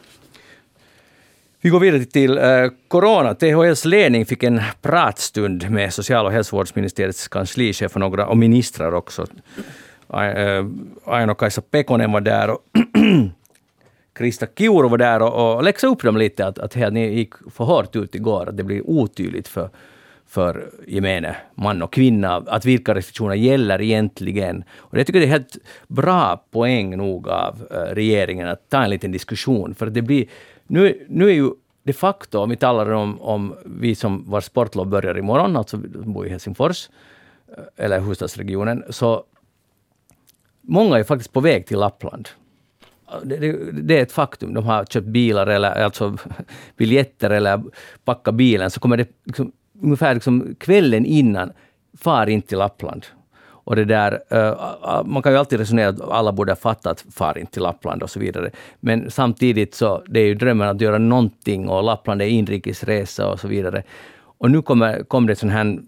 [1.61, 2.45] Vi går vidare till eh,
[2.89, 3.35] corona.
[3.35, 9.27] THLs ledning fick en pratstund med social och hälsovårdsministeriets kanslichef och några och ministrar också.
[10.13, 10.65] Eh,
[11.05, 12.49] Aino-Kaisa Pekonen var där
[14.15, 17.35] Krista Kiuru var där och, och läxade upp dem lite att, att, att ni gick
[17.51, 19.71] för hårt ut igår, att det blir otydligt för,
[20.27, 24.65] för gemene man och kvinna att vilka restriktioner gäller egentligen.
[24.77, 25.57] Och jag tycker det är helt
[25.89, 30.27] bra poäng nog av eh, regeringen att ta en liten diskussion, för det blir...
[30.67, 31.51] Nu, nu är ju
[31.83, 36.27] de facto, om vi talar om, om vi som vår sportlov börjar imorgon, alltså bor
[36.27, 36.89] i Helsingfors,
[37.49, 39.25] eh, eller huvudstadsregionen, så
[40.61, 42.29] många är faktiskt på väg till Lappland
[43.25, 44.55] det, det, det, är ett faktum.
[44.55, 46.17] De har köpt bilar eller alltså
[46.77, 47.63] biljetter eller
[48.05, 51.53] packat bilen, så kommer det liksom, ungefär liksom kvällen innan
[51.99, 53.07] far inte till Lappland.
[53.67, 54.21] Och det där,
[55.05, 58.11] man kan ju alltid resonera att alla borde ha fattat far inte till Lappland och
[58.11, 58.51] så vidare.
[58.81, 63.41] Men samtidigt så det är ju drömmen att göra någonting och Lappland är inrikesresa och
[63.41, 63.83] så vidare.
[64.39, 65.79] Och nu kommer, kom det sån här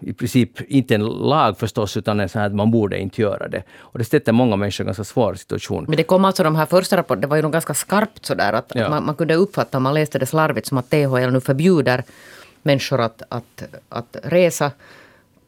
[0.00, 3.48] i princip inte en lag förstås, utan en sån här att man borde inte göra
[3.48, 3.62] det.
[3.78, 5.84] Och det sätter många människor i en ganska svår situation.
[5.88, 8.52] Men det kom alltså de här första rapporterna, det var ju nog ganska skarpt sådär
[8.52, 8.88] att ja.
[8.88, 12.04] man, man, kunde uppfatta, om man läste det slarvigt, som att THL nu förbjuder
[12.62, 14.70] människor att, att, att resa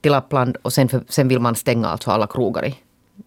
[0.00, 2.76] till Lappland och sen, sen vill man stänga alltså alla krogar i,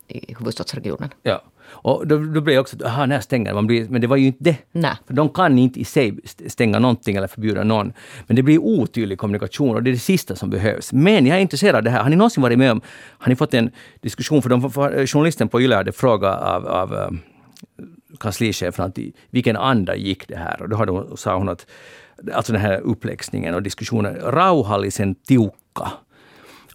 [0.08, 1.10] i huvudstadsregionen.
[1.24, 1.42] Ja.
[1.86, 3.68] Och då, då blev jag också, aha, när stänger man?
[3.68, 4.58] Blir, men det var ju inte det.
[4.72, 4.96] Nej.
[5.08, 6.18] För de kan inte i sig
[6.48, 7.94] stänga någonting eller förbjuda någon.
[8.28, 10.94] Men det blir otydlig kommunikation och det är det sista som behövs.
[10.94, 12.04] Men jag är intresserad av det här.
[12.04, 12.82] Har ni någonsin varit med om,
[13.18, 13.72] har ni fått en
[14.02, 17.20] diskussion, för de, för journalisten på YLE hade frågat av, av um,
[18.20, 20.62] kanslichefen att i vilken anda gick det här?
[20.62, 21.66] Och då hade sa hon att
[22.34, 25.92] alltså den här uppläxningen och diskussionen, rauhallisen tiukka.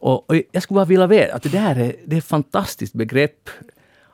[0.01, 2.93] Och, och jag skulle bara vilja veta att det där är, det är ett fantastiskt
[2.93, 3.51] begrepp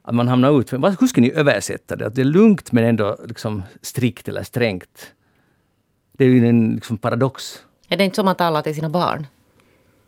[0.07, 0.73] att man hamnar ut...
[0.73, 2.07] Hur ska ni översätta det?
[2.07, 5.13] Att det är lugnt men ändå liksom strikt eller strängt.
[6.13, 7.63] Det är ju en liksom paradox.
[7.89, 9.27] Är det inte som man talar till sina barn?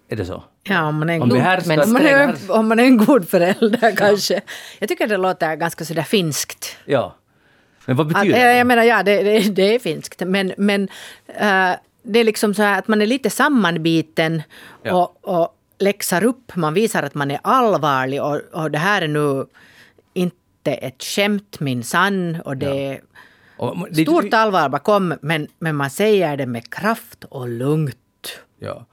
[0.09, 0.45] Är det så?
[0.63, 2.97] Ja, om man är en, om god, men om man är, om man är en
[2.97, 4.41] god förälder kanske.
[4.79, 6.77] Jag tycker det låter ganska sådär finskt.
[6.85, 7.15] Ja.
[7.85, 8.57] Men vad betyder att, det?
[8.57, 10.23] Jag menar, ja, det, det, det är finskt.
[10.27, 10.83] Men, men
[11.29, 14.43] uh, det är liksom så här att man är lite sammanbiten
[14.83, 14.93] ja.
[15.23, 16.57] och, och läxar upp.
[16.57, 19.47] Man visar att man är allvarlig och, och det här är nu
[20.19, 22.41] inte ett skämt minsann.
[22.45, 23.01] Och det är
[23.59, 23.87] ja.
[24.03, 28.41] stort allvar bakom, men, men man säger det med kraft och lugnt.
[28.59, 28.87] Ja.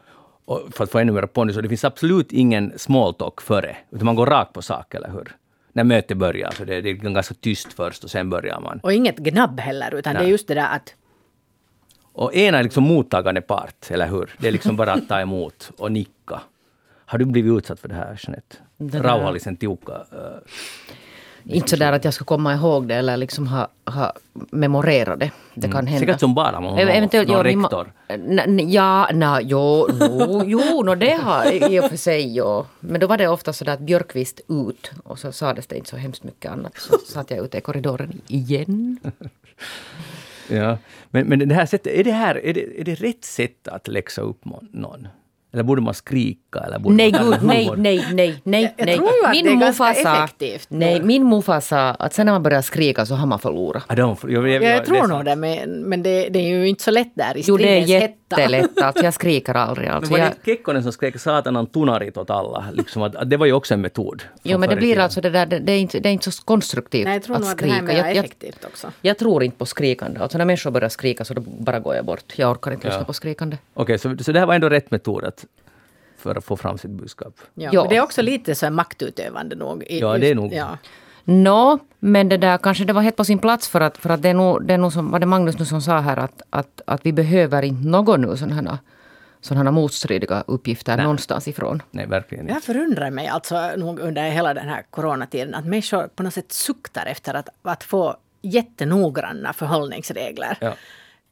[0.46, 4.06] Och för att få ännu mer pondus, det finns absolut ingen small talk före, utan
[4.06, 5.36] man går rakt på sak, eller hur?
[5.74, 8.80] När mötet börjar, så det, det är ganska tyst först och sen börjar man.
[8.84, 10.24] Och inget gnabb heller, utan Nej.
[10.24, 10.96] det är just det där att
[12.16, 14.36] och ena är liksom mottagande part, eller hur?
[14.38, 16.42] Det är liksom bara att ta emot och nicka.
[17.06, 18.58] Har du blivit utsatt för det här, Jeanette?
[19.08, 19.94] Rauhallisen tiukka?
[19.94, 20.38] Uh,
[21.48, 25.32] inte så där att jag ska komma ihåg det eller liksom ha, ha memorerat det.
[25.54, 25.88] Det kan mm.
[25.88, 26.00] hända.
[26.00, 27.92] Säkert som bara någon, Eventuellt, någon rektor.
[28.68, 32.66] Ja, na, jo, no, jo no, det har i och för sig, jo.
[32.80, 35.90] Men då var det ofta så där att Björkvist ut och så sades det inte
[35.90, 36.78] så hemskt mycket annat.
[36.78, 39.00] Så satt jag ute i korridoren igen.
[40.50, 40.78] ja,
[41.10, 43.88] men, men det här sättet, är det, här, är, det, är det rätt sätt att
[43.88, 45.08] läxa upp någon?
[45.56, 46.60] Eller borde man skrika?
[46.60, 48.74] Eller borde Nej, man gud, nej, nej, nej, nej.
[48.78, 48.96] Jag nej.
[48.98, 50.68] tror ju att det är ganska sa, effektivt.
[50.70, 53.84] Nej, min morfar sa att sen när man börjar skrika så har man förlorat.
[53.88, 56.48] Ah, de, jag, jag, Ja, jag, jag tror nog det, men, men det, det är
[56.48, 57.90] ju inte så lätt där i Jo, det är stridens
[58.30, 58.82] jättelätt.
[58.82, 59.88] Alltså, jag skriker aldrig.
[59.88, 62.66] Men Alltså, var jag, det Kekkonen som skrek satanan tunarit åt alla?
[62.74, 64.24] Liksom att, att det var ju också en metod.
[64.44, 66.44] jo, men det blir alltså det där, det, det, är inte, det är inte så
[66.44, 67.94] konstruktivt Nej, jag tror att nog att det här är skrika.
[67.94, 68.92] mer Jag, jag, effektivt också.
[69.02, 70.20] jag tror inte på skrikande.
[70.20, 72.34] Alltså när människor börjar skrika så då bara går jag bort.
[72.36, 72.92] Jag orkar inte Ja.
[72.92, 73.58] lyssna på skrikande.
[73.74, 75.45] Okej, så, så det här var ändå rätt metod att,
[76.26, 77.34] för att få fram sitt budskap.
[77.54, 77.86] Ja, Ja.
[77.90, 79.84] Det är också lite så här maktutövande nog.
[79.84, 80.54] i- Ja, det är nog.
[80.54, 80.78] Ja.
[81.24, 84.22] Nå, men det där kanske det var helt på sin plats för att, för att
[84.22, 86.42] det är nog, det är nog som, var det Magnus nu som sa här att,
[86.50, 88.80] att, att vi behöver inte någon nu sådana
[89.42, 91.82] sådana motstridiga uppgifter någonstans ifrån.
[91.92, 92.54] Nej, verkligen inte.
[92.54, 96.52] Jag förundrar mig alltså nog under hela den här coronatiden att människor på något sätt
[96.52, 100.58] suktar efter att, att få jättenoggranna förhållningsregler.
[100.62, 100.74] Ja.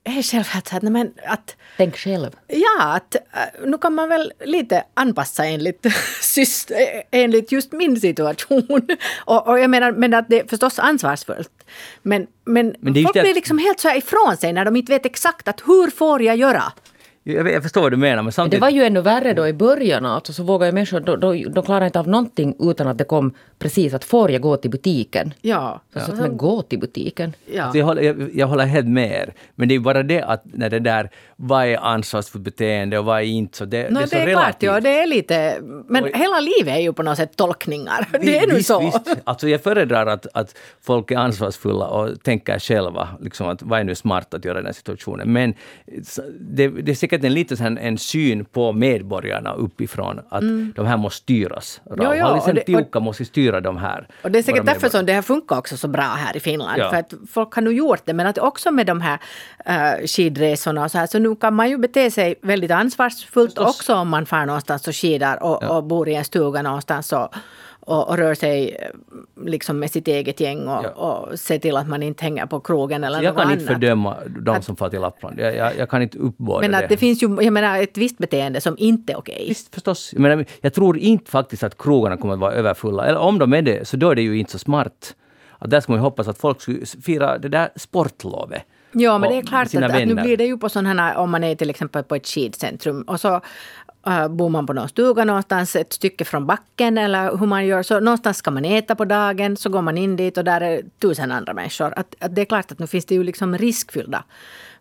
[0.05, 2.29] Är själv att, men att Tänk själv.
[2.47, 3.21] Ja, att äh,
[3.65, 5.85] nu kan man väl lite anpassa enligt,
[6.21, 6.71] syst,
[7.11, 8.67] enligt just min situation.
[9.25, 11.51] Och, och jag menar, men att det är förstås ansvarsfullt.
[12.01, 14.91] Men, men, Men folk att- blir liksom helt så här ifrån sig när de inte
[14.91, 16.63] vet exakt att hur får jag göra?
[17.25, 18.61] Jag, jag förstår vad du menar, men Det samtidigt...
[18.61, 20.05] var ju ännu värre då i början.
[20.05, 23.33] Alltså, så vågade människor, då, då, då klarade inte av någonting utan att det kom
[23.59, 25.33] precis att får jag gå till butiken?
[25.41, 25.81] Ja.
[25.93, 27.33] Så, så att men gå till butiken.
[27.53, 27.63] ja.
[27.63, 29.33] Alltså jag, håller, jag, jag håller helt med er.
[29.55, 33.17] Men det är bara det att när det där, vad är ansvarsfullt beteende och vad
[33.19, 34.59] är inte, så det, No, det är så det är relativt.
[34.59, 35.57] klart, ja, det är lite...
[35.87, 36.11] Men Oj.
[36.15, 38.07] hela livet är ju på något sätt tolkningar.
[38.21, 38.79] Det är nu visst, så.
[38.79, 39.15] Visst.
[39.23, 43.83] Alltså jag föredrar att, att folk är ansvarsfulla och tänker själva, liksom att vad är
[43.83, 45.33] nu smart att göra i den här situationen.
[45.33, 45.53] Men
[46.39, 50.41] det, det är säkert en lite sån, en syn på medborgarna uppifrån, att
[50.75, 51.81] de här måste styras.
[51.91, 52.17] Mm.
[52.17, 54.07] Ja, och- Tiukka måste styra de här.
[54.23, 56.77] Och det är säkert därför som det här funkar också så bra här i Finland.
[56.81, 56.89] Ja.
[56.89, 58.13] För att folk har nu gjort det.
[58.13, 59.19] Men att också med de här
[59.69, 61.07] uh, skidresorna och så här.
[61.07, 63.75] Så nu kan man ju bete sig väldigt ansvarsfullt Förstås.
[63.79, 65.69] också om man far någonstans och skidar och, Ja.
[65.77, 67.29] och bor i en stuga någonstans och,
[67.85, 68.87] och, och rör sig eh,
[69.45, 70.89] liksom med sitt eget gäng och, Ja.
[70.89, 74.17] och ser till att man inte hänger på krogen eller Så jag kan inte fördöma
[74.39, 75.39] de som far till Lappland.
[75.39, 76.77] Jag, jag, jag kan inte uppbåda Men det.
[76.77, 79.45] att det finns ju, jag menar, ett visst beteende som inte är okej.
[79.47, 80.09] Visst, förstås.
[80.13, 83.05] Jag, menar, jag tror inte faktiskt att krogarna kommer att vara överfulla.
[83.05, 85.15] Eller om de är det, så då är det ju inte så smart.
[85.59, 88.61] Att där ska man ju hoppas att folk skulle fira det där sportlovet.
[88.95, 91.31] Ja, men det är klart att, att nu blir det ju på sådana här, om
[91.31, 93.41] man är till exempel på ett skidcentrum och så
[94.07, 97.83] Äh, bor man på någon stuga någonstans ett stycke från backen eller hur man gör.
[97.83, 100.81] Så någonstans ska man äta på dagen, så går man in dit och där är
[100.99, 101.93] tusen andra människor.
[101.95, 104.23] Att, att det är klart att nu finns det ju liksom riskfyllda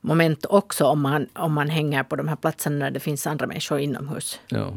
[0.00, 3.46] moment också om man, om man hänger på de här platserna när det finns andra
[3.46, 4.40] människor inomhus.
[4.48, 4.76] Ja.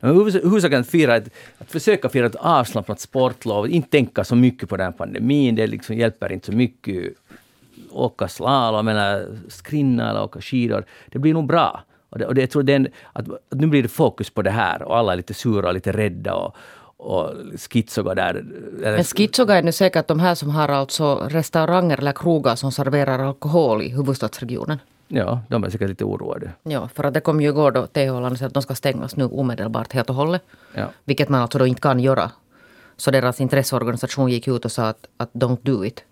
[0.00, 4.76] Huvudsaken att, fira ett, att försöka fira ett avslappnat sportlov, inte tänka så mycket på
[4.76, 7.14] den här pandemin, det liksom hjälper inte så mycket.
[7.90, 11.84] Åka slalom eller skrinna eller åka skidor, det blir nog bra.
[12.10, 14.50] Och, det, och det, jag tror den, att, att nu blir det fokus på det
[14.50, 16.56] här och alla är lite sura och lite rädda och,
[16.96, 17.30] och
[17.70, 18.44] skitsoga där.
[18.78, 23.18] Men skitsoga är nu säkert de här som har alltså restauranger eller krogar som serverar
[23.18, 24.78] alkohol i huvudstadsregionen.
[25.08, 26.50] Ja, de är säkert lite oroade.
[26.62, 29.92] Ja, för att det kom ju igår då THL att de ska stängas nu omedelbart
[29.92, 30.42] helt och hållet.
[30.74, 30.86] Ja.
[31.04, 32.30] Vilket man alltså då inte kan göra.
[32.96, 36.04] Så deras intresseorganisation gick ut och sa att, att don't do it.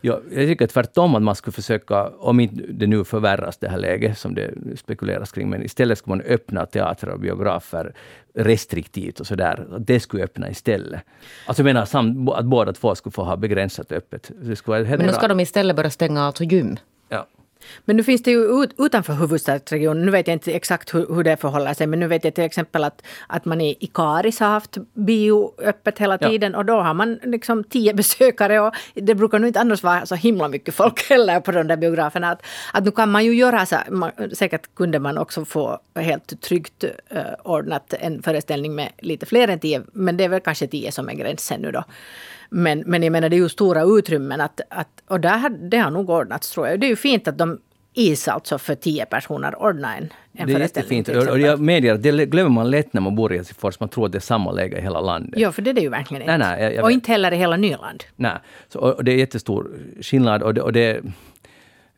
[0.00, 3.78] Ja, jag tycker tvärtom att man skulle försöka, om inte det nu förvärras det här
[3.78, 7.94] läget som det spekuleras kring, men istället skulle man öppna teatrar och biografer
[8.34, 9.66] restriktivt och sådär.
[9.78, 11.00] Det skulle öppna istället.
[11.46, 14.30] Alltså jag menar att båda två skulle få ha begränsat öppet.
[14.42, 15.16] Det skulle vara helt Men bra.
[15.16, 16.76] ska de istället börja stänga alltså gym.
[17.08, 17.26] Ja.
[17.84, 21.24] Men nu finns det ju ut, utanför huvudstadsregionen, nu vet jag inte exakt hur, hur
[21.24, 24.48] det förhåller sig, men nu vet jag till exempel att, att man i Ikaris har
[24.48, 26.28] haft bio öppet hela Ja.
[26.28, 30.06] tiden och då har man liksom tio besökare och det brukar nog inte annars vara
[30.06, 32.30] så himla mycket folk heller på de där biograferna.
[32.30, 32.42] Att,
[32.72, 36.84] att nu kan man ju göra så, man, säkert kunde man också få helt tryggt
[36.84, 40.92] uh, ordnat en föreställning med lite fler än tio, men det är väl kanske tio
[40.92, 41.84] som är gränsen nu då.
[42.50, 45.78] Men, men jag menar det är ju stora utrymmen att, att, och där, har- det
[45.78, 46.80] har nog ordnats tror jag.
[46.80, 47.58] Det är ju fint att de
[47.94, 50.98] is alltså för tio personer ordnar en, en Det är föreställning.
[50.98, 51.06] jättefint.
[51.06, 53.80] till Och och jag medger att det glömmer man lätt när man bor i Helsingfors.
[53.80, 55.40] Man tror att det är samma läge i hela landet.
[55.40, 56.48] Ja, för det är det ju verkligen Nej, inte.
[56.48, 56.94] nej, jag- jag och vet.
[56.94, 58.04] inte heller i hela Nyland.
[58.16, 58.32] Nej,
[58.68, 60.42] så, och, och det är jättestor skillnad.
[60.42, 61.00] Och det, och det,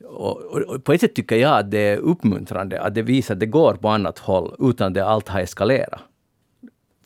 [0.04, 3.34] och, och, och på ett sätt tycker jag att det är uppmuntrande att det visar
[3.34, 6.00] att det går på annat håll utan att allt har eskalerat.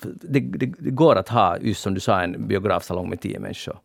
[0.04, 3.76] Det, det, det går att ha, just som du sa, en biografsalong med tio människor.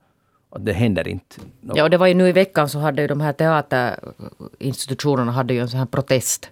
[0.49, 1.35] Och det händer inte.
[1.61, 5.53] Ja, och det var ju nu i veckan så hade ju de här teaterinstitutionerna hade
[5.53, 6.49] ju en sån här protest.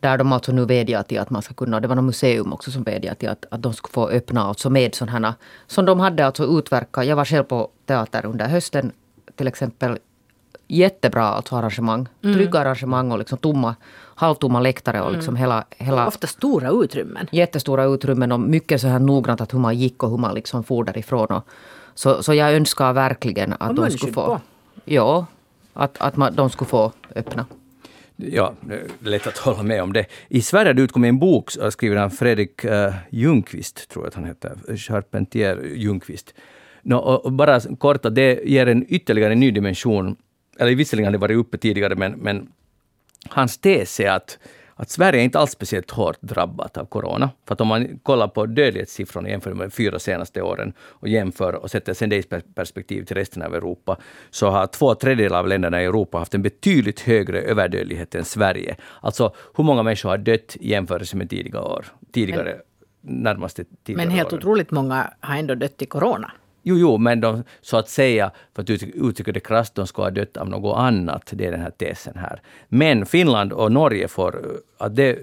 [0.00, 2.70] Där de alltså nu vädjar till att man ska kunna, det var något museum också
[2.70, 5.34] som vädjade till att, att de skulle få öppna alltså med sådana här,
[5.66, 7.06] som de hade alltså utverkat.
[7.06, 8.92] Jag var själv på teater under hösten
[9.36, 9.98] till exempel.
[10.68, 12.08] Jättebra alltså arrangemang.
[12.22, 13.74] Trygga arrangemang och liksom tomma
[14.20, 17.26] halvtomma läktare och liksom hela, hela Ofta stora utrymmen.
[17.32, 20.64] jättestora utrymmen och mycket så här noggrant att hur man gick och hur man liksom
[20.64, 21.26] for därifrån.
[21.26, 21.44] Och,
[21.94, 24.24] så, så jag önskar verkligen att de skulle få...
[24.26, 24.40] på.
[24.84, 25.26] Ja,
[25.72, 27.46] att, att man, de skulle få öppna.
[28.16, 30.06] Ja, det är lätt att hålla med om det.
[30.28, 34.14] I Sverige det utkommit en bok äh, skriven av Fredrik uh, Ljungqvist, tror jag att
[34.14, 34.76] han heter.
[34.76, 36.34] Charpentier Ljungqvist.
[36.82, 40.16] No, och och bara kort, att det ger en ytterligare ny dimension.
[40.58, 42.48] Eller visserligen har det varit uppe tidigare, men, men
[43.28, 44.38] hans tes är att,
[44.74, 47.30] att Sverige är inte alls speciellt hårt drabbat av corona.
[47.46, 51.52] För att om man kollar på dödlighetssiffrorna jämfört med de fyra senaste åren och jämför
[51.54, 53.96] och sätter sen det i per- perspektiv till resten av Europa,
[54.30, 58.76] så har två tredjedelar av länderna i Europa haft en betydligt högre överdödlighet än Sverige.
[59.00, 61.86] Alltså hur många människor har dött i jämförelse med tidigare år?
[62.12, 62.56] Tidigare,
[63.00, 64.38] närmaste tidigare Men helt åren.
[64.38, 66.32] otroligt många har ändå dött i corona.
[66.62, 70.10] Jo, jo, men de, så att säga, för att uttrycka- det krasst, de skulle ha
[70.10, 71.30] dött av något annat.
[71.32, 72.42] Det är den här tesen här.
[72.68, 75.18] Men Finland och Norge får, eh, att det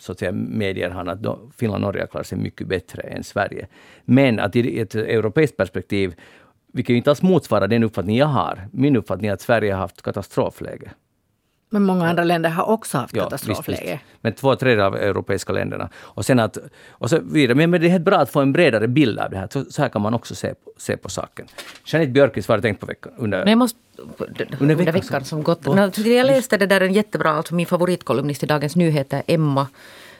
[0.00, 3.02] så att säga medger han att de, Finland och Norge har klarat sig mycket bättre
[3.02, 3.66] än Sverige.
[4.04, 6.14] Men att i ett europeiskt perspektiv,
[6.72, 8.68] vilket ju inte alls motsvarar den uppfattning jag har.
[8.72, 10.90] Min uppfattning är att Sverige har haft katastrofläge.
[11.72, 13.80] Men många andra länder har också haft Ja, katastrofläge.
[13.82, 14.02] visst, visst.
[14.20, 15.88] Men två tredjedelar av europeiska länderna.
[15.96, 16.58] Och sen att,
[16.90, 17.54] och så vidare.
[17.54, 19.48] Men, men det är helt bra att få en bredare bild av det här.
[19.52, 21.46] Så, så här kan man också se på, se på saken.
[21.84, 23.12] Jeanette Björkqvist, vad har du tänkt på veckan?
[23.16, 23.78] Under, Men jag måste...
[24.58, 25.66] Under veckan veckan, som- som gått.
[25.66, 29.66] No, jag läste det där en jättebra, alltså min favoritkolumnist i Dagens Nyheter, Emma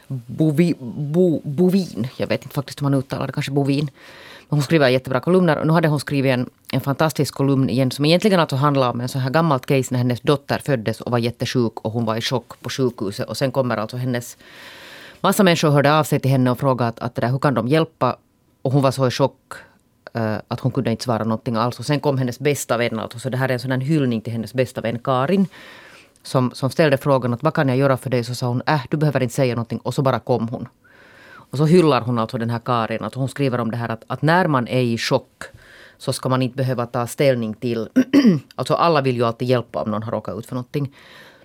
[0.09, 2.09] Bovi, Bo, Bovin.
[2.17, 3.91] Jag vet inte faktiskt hur man uttalar det, kanske Bovin.
[4.53, 8.05] Hon skriver jättebra kolumner och nu hade hon skrivit en, en fantastisk kolumn igen som
[8.05, 11.19] egentligen alltså handlar om en så här gammalt case när hennes dotter föddes och var
[11.19, 14.37] jättesjuk och hon var i chock på sjukhuset och sen kommer alltså hennes
[15.21, 17.55] Massa människor hörde av sig till henne och frågade att, att det där, hur kan
[17.55, 18.17] de hjälpa?
[18.63, 19.53] Och hon var så i chock
[20.15, 21.79] eh, att hon kunde inte svara någonting alls.
[21.79, 24.21] Och sen kom hennes bästa vän, alltså, så det här är en sån här hyllning
[24.21, 25.47] till hennes bästa vän Karin.
[26.23, 28.25] Som, som ställde frågan att vad kan jag göra för dig?
[28.25, 29.79] Så sa hon, äh, du behöver inte säga någonting.
[29.79, 30.69] Och så bara kom hon.
[31.53, 33.05] Och så hyllar hon alltså den här Karin.
[33.05, 35.43] Att hon skriver om det här att, att när man är i chock
[35.99, 37.89] så ska man inte behöva ta ställning till...
[38.55, 40.95] alltså alla vill ju alltid hjälpa om någon har råkat ut för någonting.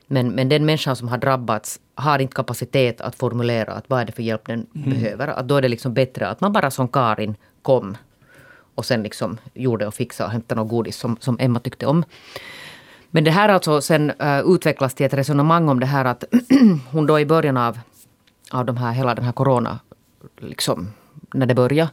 [0.07, 4.05] Men, men den människan som har drabbats har inte kapacitet att formulera att vad är
[4.05, 5.27] det för hjälp den behöver.
[5.27, 7.97] Att då är det liksom bättre att man bara som Karin kom
[8.75, 12.03] och sen liksom gjorde och fixade och hämtade något godis som, som Emma tyckte om.
[13.11, 16.23] Men det här alltså sen uh, utvecklas till ett resonemang om det här att
[16.91, 17.79] hon då i början av,
[18.51, 19.79] av de här, hela den här corona,
[20.37, 20.93] liksom
[21.33, 21.91] när det började,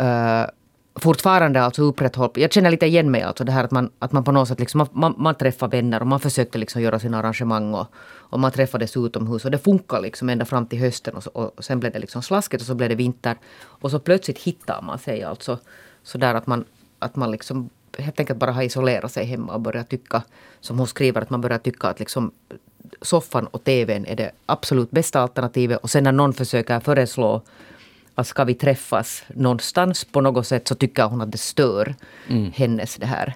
[0.00, 0.46] uh,
[0.96, 4.24] fortfarande alltså upprätthåll, jag känner lite igen mig alltså det här att man, att man
[4.24, 7.18] på något sätt liksom, man, man, man träffar vänner och man försökte liksom göra sina
[7.18, 7.86] arrangemang och,
[8.30, 11.64] och man träffades utomhus och det funkar liksom ända fram till hösten och, så, och
[11.64, 13.36] sen blev det liksom slasket och så blev det vinter.
[13.56, 15.58] Och så plötsligt hittar man sig alltså
[16.02, 16.64] så där att man,
[16.98, 20.22] att man liksom helt enkelt bara har isolerat sig hemma och börjat tycka,
[20.60, 22.32] som hon skriver, att man börjar tycka att liksom
[23.02, 27.42] soffan och tvn är det absolut bästa alternativet och sen när någon försöker föreslå
[28.14, 31.94] att ska vi träffas någonstans på något sätt så tycker hon att det stör
[32.54, 33.34] hennes det här,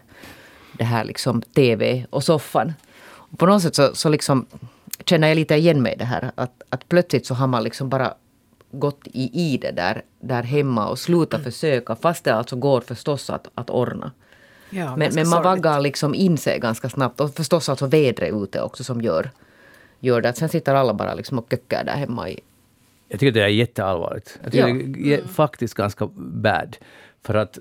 [0.72, 2.72] det här liksom TV och soffan.
[3.00, 4.46] Och på något sätt så, så liksom
[5.04, 7.88] känner jag lite igen mig i det här att, att plötsligt så har man liksom
[7.88, 8.14] bara
[8.70, 13.30] gått i, i det där, där hemma och slutat försöka fast det alltså går förstås
[13.30, 14.12] att, att ordna.
[14.70, 18.60] Ja, men, men man vaggar liksom in sig ganska snabbt och förstås alltså vädret ute
[18.62, 19.30] också som gör,
[20.00, 22.40] gör det att sen sitter alla bara liksom och kökar där hemma i,
[23.08, 24.38] Jag tycker det är jätteallvarligt.
[24.42, 24.74] Jag tycker Ja.
[24.98, 26.76] det är faktiskt ganska bad.
[27.24, 27.58] För att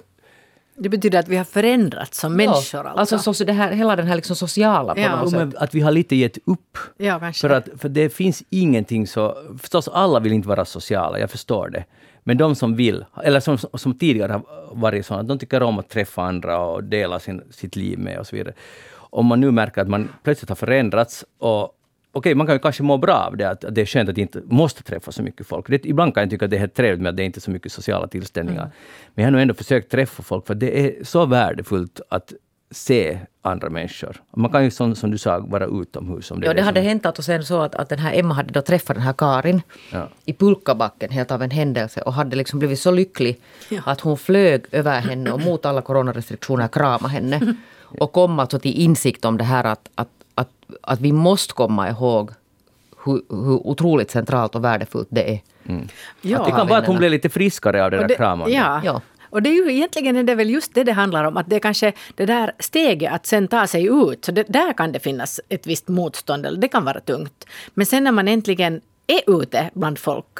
[0.79, 2.85] Det betyder att vi har förändrats som människor.
[2.85, 3.15] Ja, Alltså.
[3.15, 5.15] alltså så, det här, hela den här liksom sociala på Ja.
[5.21, 5.55] något sätt.
[5.55, 6.77] att vi har lite gett upp.
[6.97, 7.31] Ja.
[7.33, 9.37] För, att, för det finns ingenting så...
[9.59, 11.83] Förstås, alla vill inte vara sociala, jag förstår det.
[12.23, 15.89] Men de som vill, eller som, som tidigare har varit sådana, de tycker om att
[15.89, 18.53] träffa andra och dela sin, sitt liv med och så vidare.
[18.93, 21.73] Om man nu märker att man plötsligt har förändrats och
[22.11, 24.17] Okej, man kan ju kanske må bra av det, att att det är skönt att
[24.17, 25.67] inte måste träffa så mycket folk.
[25.67, 27.41] Det, ibland kan jag tycka att det är helt trevligt med att det inte är
[27.41, 28.71] så mycket sociala tillställningar.
[29.15, 32.33] Men jag har nog ändå försökt träffa folk, för det är så värdefullt att
[32.71, 34.21] se andra människor.
[34.35, 36.31] Man kan ju som, som du sa vara utomhus.
[36.31, 37.99] Om det Ja, är det hade som, hänt att och sen så att, att den
[37.99, 39.61] här Emma hade då träffat den här Karin
[39.91, 40.07] Ja.
[40.25, 43.39] i pulkabacken helt av en händelse och hade liksom blivit så lycklig
[43.69, 43.81] Ja.
[43.85, 47.55] att hon flög över henne och mot alla coronarestriktioner kramade henne.
[47.99, 50.49] Och kom alltså till insikt om det här att, att, att,
[50.81, 52.31] att vi måste komma ihåg
[53.05, 55.39] hur, hur otroligt centralt och värdefullt det är.
[56.21, 56.43] ja.
[56.45, 58.55] det kan vara att hon blev lite friskare av det där kramandet.
[58.57, 58.81] Ja.
[58.83, 59.01] Ja.
[59.37, 61.55] Och det är ju egentligen är det väl just det det handlar om, att det
[61.55, 64.99] är kanske det där steget att sen ta sig ut, så det, där kan det
[64.99, 67.45] finnas ett visst motstånd, eller det kan vara tungt.
[67.73, 70.37] Men sen när man äntligen är ute bland folk,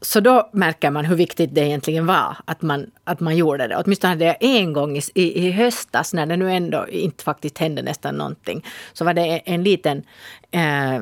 [0.00, 3.76] så då märker man hur viktigt det egentligen var att man, att man gjorde det.
[3.76, 7.58] Åtminstone hade jag en gång i, i, i höstas, när det nu ändå inte faktiskt
[7.58, 10.02] hände nästan någonting, så var det en liten
[10.50, 11.00] eh,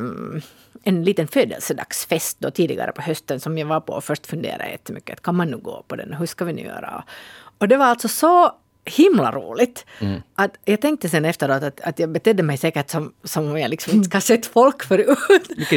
[0.83, 5.13] en liten födelsedagsfest då tidigare på hösten som jag var på och först funderade jättemycket.
[5.13, 6.13] Att kan man nu gå på den?
[6.13, 7.05] Hur ska vi nu göra?
[7.59, 8.53] Och det var alltså så
[8.85, 9.87] himla roligt.
[10.01, 10.23] Mm.
[10.35, 13.71] Att jag tänkte sen efteråt att, att jag betedde mig säkert som, som om jag
[13.71, 15.19] liksom inte ska ha sett folk förut.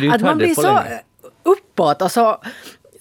[0.12, 1.01] Att man blir så länge.
[1.43, 2.41] uppåt och så,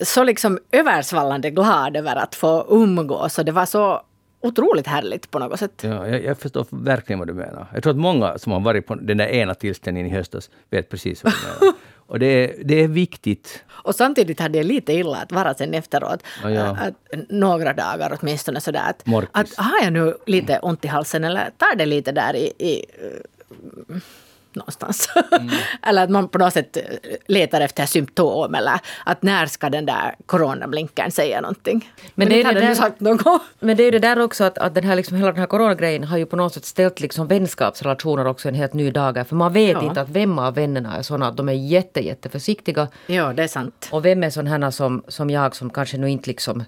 [0.01, 3.39] så liksom översvallande glad över att få umgås.
[3.39, 4.03] Och det var så
[4.43, 5.81] otroligt härligt på något sätt.
[5.85, 7.67] Ja, jag, jag, förstår verkligen vad du menar.
[7.75, 10.89] Jag tror att många som har varit på den där ena tillställningen i höstas vet
[10.89, 11.75] precis vad du menar.
[12.07, 13.65] Och det är, det är viktigt.
[13.69, 16.23] Och samtidigt hade jag lite illa att vara sen efteråt.
[16.43, 16.77] Ja, ja.
[16.81, 16.95] Att,
[17.29, 21.77] några dagar åtminstone sådär att, att har jag nu lite ont i halsen eller tar
[21.77, 22.85] det lite där i, i
[24.57, 25.09] någonstans.
[25.33, 25.49] Mm.
[25.83, 26.77] eller att man på något sätt
[27.27, 31.93] letar efter symptom eller att när ska den där coronablinkern säga någonting.
[31.97, 33.43] Men, men det, är det, där, sagt något.
[33.61, 36.05] men det är det där också att, att den här, liksom, hela den här coronagrejen
[36.05, 39.25] har ju på något sätt ställt liksom vänskapsrelationer också en helt ny dager.
[39.25, 39.83] För man vet ja.
[39.83, 42.89] inte att vem av vännerna är sådana att de är jätte, jätte försiktiga.
[43.07, 43.89] Ja, det är sant.
[43.91, 46.65] Och vem är här som, som jag som kanske nu inte liksom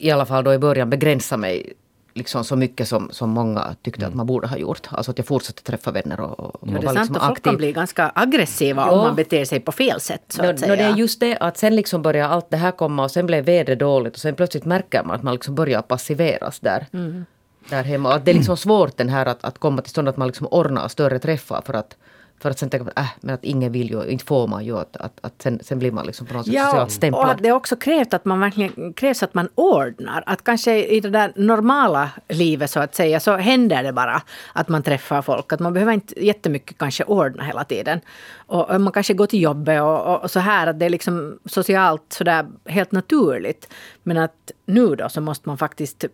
[0.00, 1.72] i alla fall då i början begränsar mig
[2.14, 4.08] liksom så mycket som, som många tyckte mm.
[4.08, 4.88] att man borde ha gjort.
[4.90, 7.72] Alltså att jag fortsatte träffa vänner och, och är sant liksom att folk kan bli
[7.72, 8.90] ganska aggressiva ja.
[8.90, 10.22] om man beter sig på fel sätt.
[10.28, 10.52] Så säga.
[10.52, 13.26] No, det är just det att sen liksom börjar allt det här komma och sen
[13.26, 16.86] blev vädret dåligt och sen plötsligt märker man att man liksom börjar passiveras där.
[16.92, 17.24] Mm.
[17.68, 18.14] Där hemma.
[18.14, 20.46] Att det är liksom svårt den här att, att komma till stånd att man liksom
[20.46, 21.96] ordnar större träffar för att
[22.40, 24.78] för att sen tänka äh, men att ingen vill ju, inte får man ju.
[24.78, 27.24] Att, att, att sen, sen blir man liksom på något sätt ja, socialt stämplad.
[27.24, 30.22] och att det också krävs att man verkligen krävs att man ordnar.
[30.26, 34.22] Att kanske i det där normala livet så att säga så händer det bara
[34.52, 35.52] att man träffar folk.
[35.52, 38.00] Att man behöver inte jättemycket kanske ordna hela tiden.
[38.46, 40.90] Och, och man kanske går till jobbet och, och, och, så här att det är
[40.90, 43.68] liksom socialt sådär helt naturligt.
[44.02, 46.04] Men att nu då så måste man faktiskt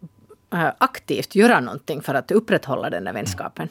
[0.52, 3.68] äh, aktivt göra någonting för att upprätthålla den där vänskapen.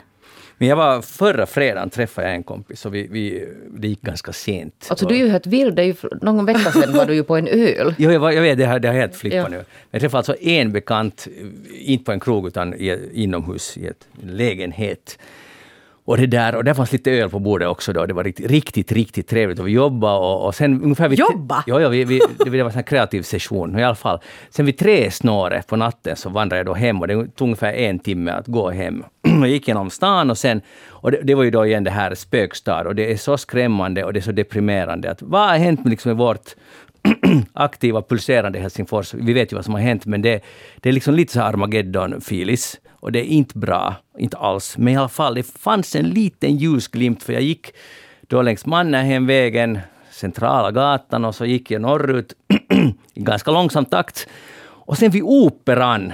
[0.57, 4.33] Men jag var förra fredagen träffade jag en kompis och vi, vi, det gick ganska
[4.33, 4.87] sent.
[4.89, 5.79] Alltså du är ju helt vild.
[6.21, 7.95] någon vecka sedan var du ju på en öl.
[7.97, 9.47] jo, jag, var, jag vet, det har, det har helt flippat ja.
[9.47, 9.65] nu.
[9.91, 11.27] Jag träffade alltså en bekant,
[11.71, 15.17] inte på en krog utan i, inomhus i ett, en lägenhet.
[16.05, 18.05] Och det där, och där fanns lite öl på bordet också då.
[18.05, 19.59] Det var riktigt, riktigt, riktigt trevligt.
[19.59, 21.09] Och vi jobbade och, och sen ungefär...
[21.09, 21.63] Vid, Jobba?
[21.67, 23.79] Ja, ja vi, vi, det var en kreativ session.
[23.79, 24.19] I alla fall.
[24.49, 27.73] Sen vid tre snåret på natten så vandrade jag då hem och det tog ungefär
[27.73, 29.03] en timme att gå hem.
[29.41, 30.61] Jag gick genom stan och sen...
[30.88, 34.03] Och det, det var ju då igen det här spökstad och det är så skrämmande
[34.03, 35.11] och det är så deprimerande.
[35.11, 36.55] Att vad har hänt med, liksom med vårt
[37.53, 39.13] aktiva, pulserande Helsingfors?
[39.13, 40.43] Vi vet ju vad som har hänt, men det,
[40.75, 42.79] det är liksom lite så Armageddon-filis.
[43.05, 44.77] Och det är inte bra, inte alls.
[44.77, 47.71] Men i alla fall, det fanns en liten ljusglimt, för jag gick
[48.27, 49.79] då längs Mannerheimvägen,
[50.11, 52.33] centrala gatan, och så gick jag norrut
[53.13, 54.27] i ganska långsam takt.
[54.63, 56.13] Och sen vid Operan,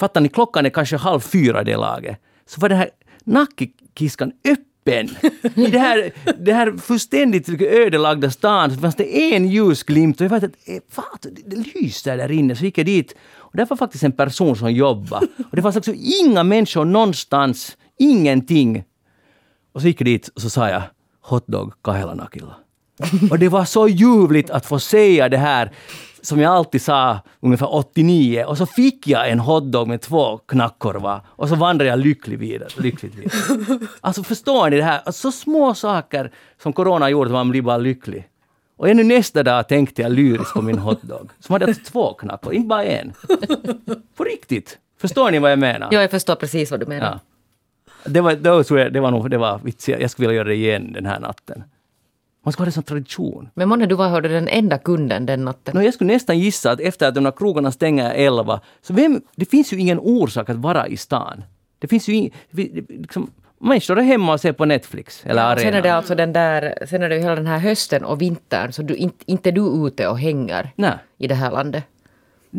[0.00, 2.90] fattar ni, klockan är kanske halv fyra det laget, så var den här
[3.24, 5.08] nackekiskan öppen.
[5.54, 10.30] I det här, det här fullständigt ödelagda stan så fanns det en ljusglimt och jag
[10.30, 12.56] vet att eh, fan, det lyser där inne.
[12.56, 15.26] Så gick jag dit och det var faktiskt en person som jobbade.
[15.50, 15.92] Och det fanns också
[16.22, 17.76] inga människor någonstans.
[17.98, 18.84] Ingenting.
[19.72, 20.82] Och så gick jag dit och så sa jag
[21.20, 22.28] hotdog kahela
[23.30, 25.72] Och det var så ljuvligt att få säga det här
[26.26, 31.20] som jag alltid sa ungefär 89 och så fick jag en hotdog med två knackkorvar
[31.26, 33.78] och så vandrade jag lycklig vidare, lyckligt vidare.
[34.00, 35.00] Alltså förstår ni det här?
[35.04, 36.30] Alltså, så små saker
[36.62, 38.28] som corona gjorde att man blir bara lycklig.
[38.76, 41.30] Och ännu nästa dag tänkte jag lyriskt på min hotdog.
[41.40, 43.12] Som hade alltså två knackor, inte bara en.
[44.16, 44.78] På riktigt.
[45.00, 45.88] Förstår ni vad jag menar?
[45.90, 47.20] Ja, jag förstår precis vad du menar.
[48.04, 48.10] Ja.
[48.10, 50.00] Det var, då tror jag, det var nog, det var vitsigt.
[50.00, 51.64] Jag skulle vilja göra det igen den här natten.
[52.46, 53.48] Man ska ha det som tradition.
[53.54, 55.76] Men månne du var hörde den enda kunden den natten?
[55.76, 59.20] No, jag skulle nästan gissa att efter att de här krogarna stänger elva, så vem,
[59.36, 61.44] det finns ju ingen orsak att vara i stan.
[61.78, 62.34] Det finns ju ing,
[62.88, 66.32] liksom, Människor är hemma och ser på Netflix eller ja, Sen är det alltså den
[66.32, 69.86] där, sen är det hela den här hösten och vintern så du, inte, inte du
[69.86, 70.94] ute och hänger Nej.
[71.18, 71.84] i det här landet.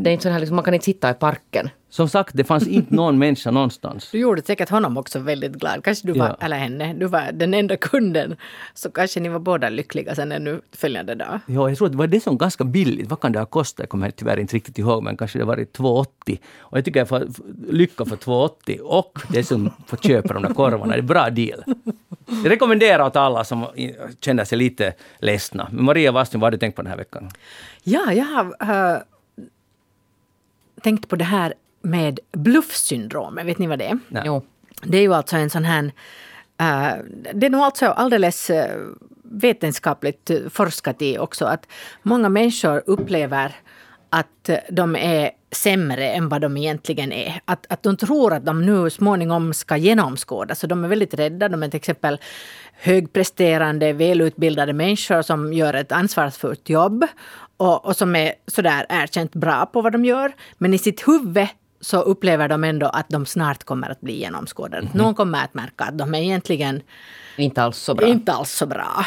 [0.03, 1.69] Det är inte så här, liksom, man kan inte sitta i parken.
[1.89, 4.09] Som sagt, det fanns inte någon människa någonstans.
[4.11, 5.83] Du gjorde säkert honom också väldigt glad.
[5.83, 6.45] Kanske du var, ja.
[6.45, 8.35] eller henne, du var den enda kunden.
[8.73, 11.39] Så kanske ni var båda lyckliga sen ännu följande dag.
[11.45, 13.09] Ja, jag tror att det var det som ganska billigt.
[13.09, 13.79] Vad kan det ha kostat?
[13.79, 16.39] Jag kommer tyvärr inte riktigt ihåg, men kanske det var 2,80.
[16.59, 17.27] Och jag tycker jag får
[17.71, 20.93] lycka för 2,80 och det som får köpa de där korvarna.
[20.93, 21.63] Det är bra deal.
[22.43, 23.65] Jag rekommenderar åt alla som
[24.19, 25.67] känner sig lite ledsna.
[25.71, 27.29] Maria Wastin, vad har du tänkt på den här veckan?
[27.83, 29.01] Ja, jag har uh,
[30.81, 33.45] tänkt på det här med bluffsyndromet.
[33.45, 33.99] Vet ni vad det är?
[34.07, 34.23] Nej.
[34.25, 34.41] Jo.
[34.83, 35.83] Det är ju alltså en sån här...
[36.61, 37.03] Uh,
[37.33, 38.55] det är nog alltså alldeles uh,
[39.23, 41.67] vetenskapligt forskat i också att
[42.01, 43.55] många människor upplever
[44.09, 47.41] att de är sämre än vad de egentligen är.
[47.45, 50.55] Att, att de tror att de nu småningom ska genomskåda.
[50.55, 51.49] Så de är väldigt rädda.
[51.49, 52.19] De är till exempel
[52.73, 57.05] högpresterande, välutbildade människor som gör ett ansvarsfullt jobb
[57.57, 60.31] och, och som är sådär erkänt bra på vad de gör.
[60.57, 61.47] Men i sitt huvud
[61.81, 64.77] så upplever de ändå att de snart kommer att bli genomskådade.
[64.77, 64.97] Mm -hmm.
[64.97, 66.81] Någon kommer att märka att de är egentligen
[67.37, 68.07] inte alls så bra.
[68.07, 69.05] Inte alls så bra.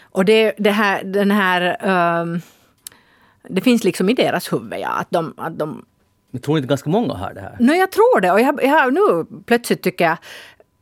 [0.00, 1.86] Och det, det här, den här...
[2.20, 2.40] Um,
[3.48, 4.88] det finns liksom i deras huvud, ja.
[4.88, 5.84] Att de, att de
[6.30, 7.56] men tror inte ganska många har det här?
[7.60, 8.30] Nej, jag tror det.
[8.30, 10.16] Och jag, jag, nu plötsligt tycker jag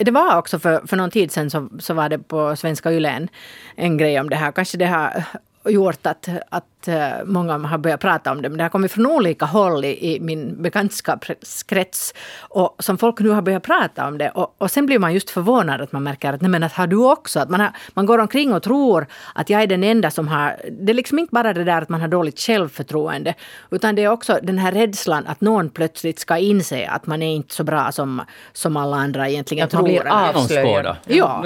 [0.04, 3.08] det var också för, för någon tid sedan så, så var det på Svenska Yle
[3.08, 3.28] en,
[3.76, 4.52] en grej om det här.
[4.52, 5.24] Kanske det har
[5.64, 8.49] gjort att, att eh, många har börjat prata om det.
[8.49, 12.14] Men det har kommit från olika håll i, i min bekantskapskrets.
[12.39, 14.31] Och som folk nu har börjat prata om det.
[14.31, 16.87] Och, och sen blir man just förvånad att man märker att, nej men att har
[16.87, 17.41] du också?
[17.41, 20.57] Att man, har, man går omkring och tror att jag är den enda som har...
[20.70, 23.35] Det är liksom inte bara det där att man har dåligt självförtroende.
[23.70, 27.35] Utan det är också den här rädslan att någon plötsligt ska inse att man är
[27.35, 28.22] inte så bra som,
[28.53, 29.81] som alla andra egentligen att tror.
[29.81, 30.97] Att man blir avslöjad.
[31.05, 31.43] Ja.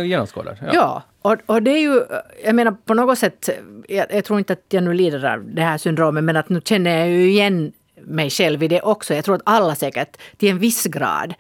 [0.61, 0.69] ja.
[0.73, 1.03] ja.
[1.25, 2.03] Och, och, det är ju,
[2.45, 3.51] jag menar på något sätt,
[3.89, 6.61] jag, jag, tror inte att jag nu lider av det här syndromet, men att nu
[6.65, 7.73] känner jag ju igen
[8.07, 9.15] mig själv i det också.
[9.15, 11.35] Jag tror att alla säkert till en viss grad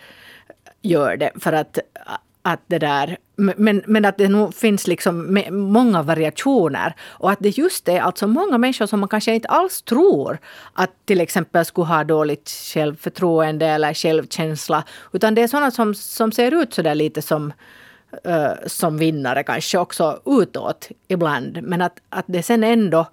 [0.83, 1.31] gör det.
[1.41, 1.79] För att,
[2.43, 6.95] att det där, men, men att det nog finns liksom många variationer.
[7.03, 10.39] Och att det just är alltså många människor som man kanske inte alls tror
[10.73, 14.85] att till exempel skulle ha dåligt självförtroende eller självkänsla.
[15.13, 17.53] Utan det är sådana som, som ser ut sådär lite som
[18.25, 21.63] eh, som vinnare kanske också utåt ibland.
[21.63, 23.07] Men att, att det sen ändå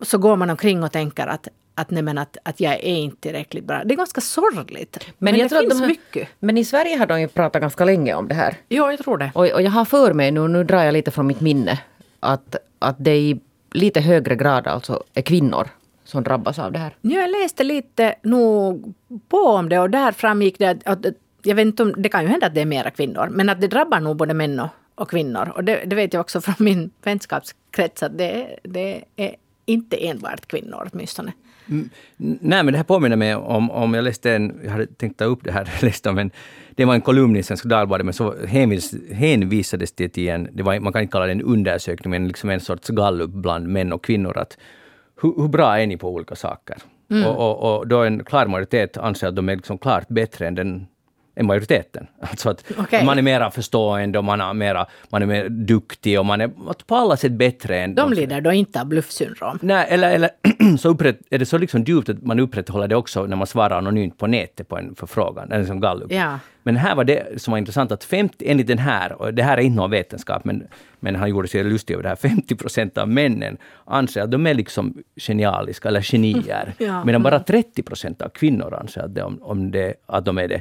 [0.00, 3.20] så går man omkring och tänker att att, nej, men att, att jag är inte
[3.20, 3.84] tillräckligt bra.
[3.84, 4.98] Det är ganska sorgligt.
[5.06, 6.28] Men, men jag det tror finns de här, mycket.
[6.38, 8.56] Men i Sverige har de ju pratat ganska länge om det här.
[8.68, 9.30] Ja, jag tror det.
[9.34, 11.78] Och, och jag har för mig nu, nu drar jag lite från mitt minne,
[12.20, 13.40] att, att det i
[13.72, 15.68] lite högre grad alltså är kvinnor
[16.04, 16.96] som drabbas av det här.
[17.00, 18.94] Ja, jag läste lite nog
[19.28, 22.22] på om det och där framgick det att, att jag vet inte om, det kan
[22.22, 24.68] ju hända att det är mera kvinnor, men att det drabbar nog både män och,
[24.94, 25.52] och kvinnor.
[25.54, 29.34] Och det, det, vet jag också från min vänskapskrets att det, det är
[29.66, 31.32] inte enbart kvinnor åtminstone.
[31.68, 35.18] Mm, nej, men det här påminner mig om, om jag läste en, jag hade tänkt
[35.18, 36.30] ta upp det här, läste om en,
[36.74, 40.62] det var en kolumn i Svenska Dagbladet, men så hänvis, hänvisades det till en, det
[40.62, 43.92] var, man kan inte kalla det en undersökning, men liksom en sorts gallup bland män
[43.92, 44.58] och kvinnor, att
[45.22, 46.76] hur, hur bra är ni på olika saker?
[47.10, 47.26] Mm.
[47.26, 50.54] Och, och, och, då en klar majoritet anser att de är liksom klart bättre än
[50.54, 50.86] den
[51.34, 52.06] än majoriteten.
[52.20, 53.04] Alltså att okay.
[53.04, 56.50] man är mera förstående och man är, mera, man är mer duktig och man är
[56.86, 57.94] på alla sätt bättre än...
[57.94, 59.58] De lider då inte av bluffsyndrom?
[59.62, 60.30] Nej, eller, eller
[60.78, 63.78] så upprätt, är det så liksom djupt att man upprätthåller det också när man svarar
[63.78, 66.12] anonymt på nätet på en förfrågan, eller som gallup.
[66.12, 66.38] Ja.
[66.62, 69.58] Men här var det som var intressant att 50, enligt den här, och det här
[69.58, 70.66] är inte någon vetenskap, men,
[71.00, 74.46] men han gjorde sig lustig över det här, 50 procent av männen anser att de
[74.46, 76.74] är liksom genialiska eller genier.
[76.78, 77.04] Ja.
[77.04, 80.60] Medan bara 30 procent av kvinnor anser att, de, om det, att de är det.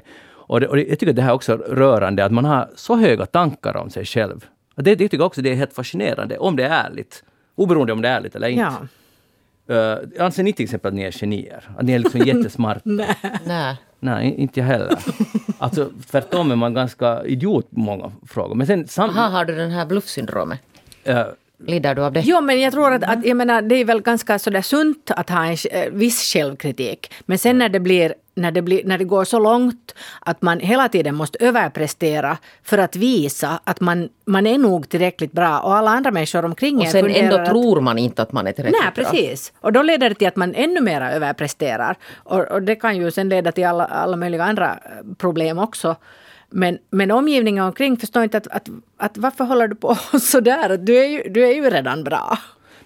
[0.49, 2.95] Och, det, och jag tycker att det här är också rörande, att man har så
[2.95, 4.45] höga tankar om sig själv.
[4.75, 7.23] Det, det tycker jag också det är helt fascinerande, om det är ärligt.
[7.55, 8.71] Oberoende om det är ärligt eller inte.
[9.67, 9.75] Ja.
[9.75, 11.69] Uh, anser ni till exempel att ni är genier?
[11.77, 12.81] Att ni är liksom jättesmarta?
[12.83, 13.75] Nej.
[13.99, 14.35] Nej.
[14.37, 14.97] inte jag heller.
[15.57, 18.55] Alltså tvärtom är man ganska idiot på många frågor.
[18.55, 20.59] Men sen, sam- Aha, har du den här bluffsyndromet?
[21.09, 21.23] Uh,
[21.67, 22.21] Lider du av det?
[22.25, 25.29] Jo, men jag tror att, att jag menar, det är väl ganska sådär sunt att
[25.29, 27.13] ha en eh, viss självkritik.
[27.25, 30.59] Men sen när det blir när det, blir, när det går så långt att man
[30.59, 35.75] hela tiden måste överprestera för att visa att man, man är nog tillräckligt bra och
[35.75, 38.81] alla andra människor omkring Och sen ändå att, tror man inte att man är tillräckligt
[38.83, 39.03] nej, bra.
[39.11, 39.53] Nej, precis.
[39.61, 41.95] Och då leder det till att man ännu mer överpresterar.
[42.15, 45.95] Och, och det kan ju sen leda till alla, alla möjliga andra eh, problem också.
[46.49, 50.77] Men, men omgivningen omkring förstår inte att, att, att varför håller du på sådär?
[50.77, 52.37] Du är ju, du är ju redan bra.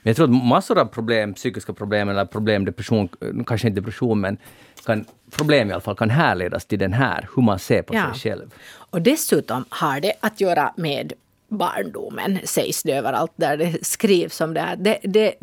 [0.04, 3.10] Men jag tror att massor av problem, psykiska problem eller problem, depression,
[3.48, 4.38] kanske inte depression, men
[4.86, 8.14] kan, problem i alla fall kan härledas till den här, hur man ser på ja.
[8.14, 8.54] sig själv.
[8.76, 11.14] Och dessutom har det att göra med
[11.48, 14.76] barndomen, sägs det överallt där det skrivs om det här.
[14.76, 15.34] Det, det,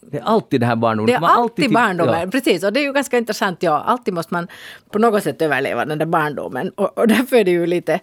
[0.00, 1.06] det är alltid det här barndomen.
[1.06, 2.26] Det är alltid, alltid barndomen, ja.
[2.26, 2.64] precis.
[2.64, 3.62] Och det är ju ganska intressant.
[3.62, 4.48] Ja, alltid måste man
[4.90, 6.70] på något sätt överleva den där barndomen.
[6.70, 8.00] Och, och därför är det ju lite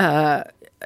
[0.00, 0.36] uh,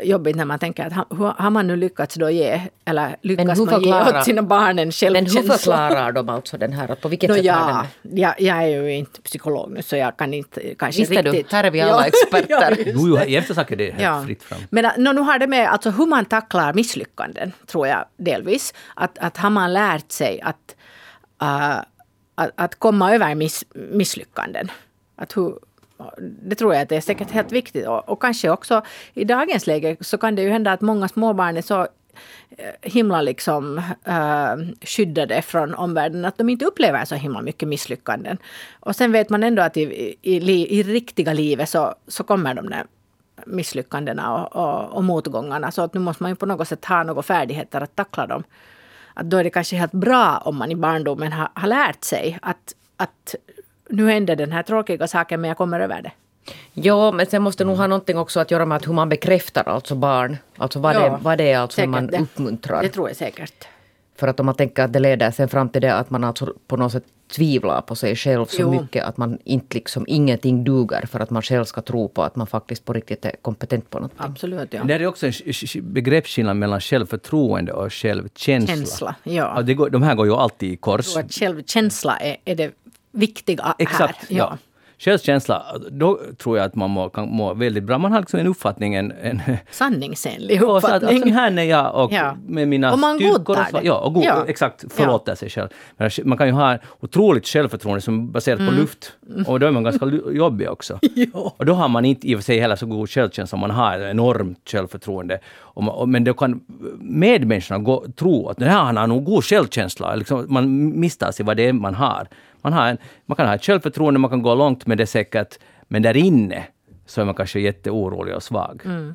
[0.03, 3.83] jobbigt när man tänker att har, har man nu lyckats då ge, eller lyckas man
[3.83, 5.41] ge åt sina barn en självkänsla?
[5.41, 8.19] Men hur förklarar de alltså den här, på vilket no, sätt ja, den?
[8.19, 11.51] Jag, jag är ju inte psykolog nu så jag kan inte kanske Visste riktigt...
[11.51, 12.77] du, här är vi alla experter.
[12.87, 14.23] ja, jo, i eftersnack är det ja.
[14.27, 14.59] fritt fram.
[14.71, 18.75] Men äh, no, nu har det med alltså, hur man tacklar misslyckanden, tror jag delvis.
[18.95, 20.77] Att, att har man lärt sig att,
[21.43, 21.77] uh,
[22.35, 24.71] att, att komma över miss, misslyckanden.
[25.17, 25.59] Att hur,
[26.19, 27.87] det tror jag att det är säkert helt viktigt.
[27.87, 28.83] Och, och, kanske också
[29.15, 33.23] i dagens läge så kan det ju hända att många småbarn är så eh, himla
[33.23, 33.79] liksom
[34.09, 38.39] uh, skyddade från omvärlden, att de inte upplever så himla mycket misslyckanden.
[38.81, 39.83] Och sen vet man ändå att i,
[40.23, 42.85] i, i, i riktiga livet så, så kommer de där
[43.47, 45.71] misslyckandena och, och, och motgångarna.
[45.71, 48.45] Så att nu måste man ju på något sätt ha några färdigheter att tackla dem.
[49.15, 52.39] Att då är det kanske helt bra om man i barndomen har, har lärt sig
[52.43, 53.35] att, att
[53.89, 56.11] nu händer den här tråkiga saken men jag kommer över det.
[56.73, 59.09] Ja, men sen måste det nog ha någonting också att göra med att hur man
[59.09, 60.37] bekräftar alltså barn.
[60.57, 62.19] Alltså vad, ja, det, vad det är alltså man det.
[62.19, 62.83] uppmuntrar.
[62.83, 63.69] Det tror jag säkert.
[64.17, 66.55] För att om man tänker att det leder sen fram till det att man alltså
[66.67, 67.05] på något sätt
[67.37, 68.81] tvivlar på sig själv så jo.
[68.83, 72.37] mycket att man inte liksom ingenting duger för att man själv ska tro på att
[72.37, 74.13] man faktiskt på riktigt är kompetent på något.
[74.17, 74.85] Absolut, ja.
[74.85, 75.33] Det är också en
[75.83, 78.75] begreppsskillnad mellan självförtroende och självkänsla.
[78.75, 79.63] Känsla, ja.
[79.63, 81.07] Det går, de här går ju alltid i kors.
[81.07, 82.73] Jag tror att självkänsla är, är det
[83.17, 84.37] viktiga Exakt, här.
[84.37, 84.59] Ja.
[84.99, 87.99] Självkänsla, då tror jag att man må, kan må väldigt bra.
[87.99, 89.13] Man har liksom en uppfattning, en...
[89.23, 89.41] en
[89.71, 91.23] Sanningsenlig uppfattning.
[91.23, 92.37] Att, här är jag och ja.
[92.47, 93.59] med mina och man styrkor.
[93.73, 94.45] Och, ja, och god, ja.
[94.49, 95.37] exakt, förlåter ja.
[95.37, 95.69] sig själv.
[96.25, 98.75] Man kan ju ha otroligt självförtroende som baserat mm.
[98.75, 99.13] på luft.
[99.47, 100.99] Och då är man ganska jobbig också.
[101.15, 101.55] ja.
[101.57, 103.99] Och då har man inte i och för sig heller så god självkänsla man har
[103.99, 105.39] enormt självförtroende.
[105.59, 106.61] Och man, och, men då kan
[106.99, 110.15] medmänniskorna gå, tro att det här han har nog god självkänsla.
[110.15, 112.29] Liksom, man misstar sig vad det är man har.
[112.67, 115.59] Man, har en, man kan ha ett självförtroende, man kan gå långt med det säkert,
[115.89, 116.67] men där inne
[117.07, 118.83] så är man kanske jätteorolig och svag.
[118.85, 119.15] Mm.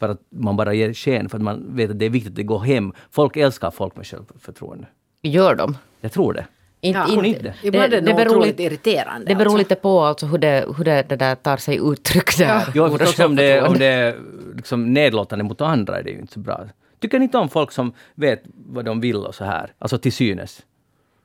[0.00, 2.36] För att man bara ger sken, för att man vet att det är viktigt att
[2.36, 2.92] det går hem.
[3.10, 4.86] Folk älskar folk med självförtroende.
[5.22, 5.76] Gör de?
[6.00, 6.46] Jag tror det.
[6.80, 7.54] Inte, ja, inte.
[7.62, 7.70] Det.
[7.70, 9.26] Det, det beror lite irriterande.
[9.26, 9.58] Det beror alltså.
[9.58, 12.72] lite på alltså hur, det, hur det, det där tar sig uttryck där.
[12.74, 12.90] Ja.
[12.98, 14.16] Förstås om det, om det är
[14.56, 16.64] liksom nedlåtande mot andra är det ju inte så bra.
[17.00, 19.72] Tycker ni inte om folk som vet vad de vill och så här?
[19.78, 20.62] Alltså till synes.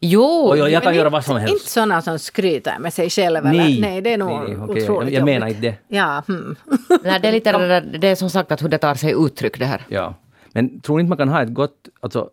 [0.05, 1.53] Jo, och jag, jag kan göra vad som helst.
[1.53, 3.51] Inte sådana som skryter med sig själva.
[3.51, 4.83] Nej, Nej det är nog nej, okay.
[4.83, 5.75] otroligt Jag, jag menar inte det.
[5.87, 6.55] Ja, hmm.
[7.03, 9.59] nej, det är lite det, det är som sagt att hur det tar sig uttryck
[9.59, 9.81] det här.
[9.87, 10.13] Ja.
[10.51, 12.29] Men tror inte man kan ha ett gott, alltså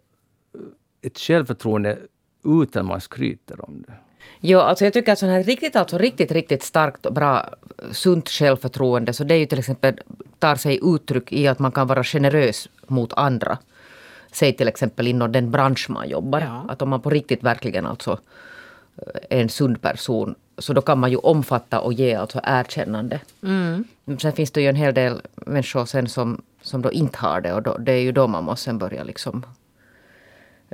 [1.03, 1.99] ett självförtroende
[2.62, 3.93] utan man skryter om det?
[4.41, 7.49] Jo, alltså jag tycker att sån här riktigt, alltså riktigt, riktigt starkt och bra
[7.93, 10.01] sunt självförtroende, så det är ju till exempel
[10.39, 13.59] tar sig uttryck i att man kan vara generös mot andra.
[14.33, 16.41] Säg till exempel inom den bransch man jobbar.
[16.41, 16.64] Ja.
[16.68, 18.18] Att om man på riktigt verkligen alltså
[19.31, 23.20] är en sund person så då kan man ju omfatta och ge alltså erkännande.
[23.43, 23.85] Mm.
[24.18, 27.53] Sen finns det ju en hel del människor sen som, som då inte har det
[27.53, 29.47] och då, det är ju då man måste sen börja liksom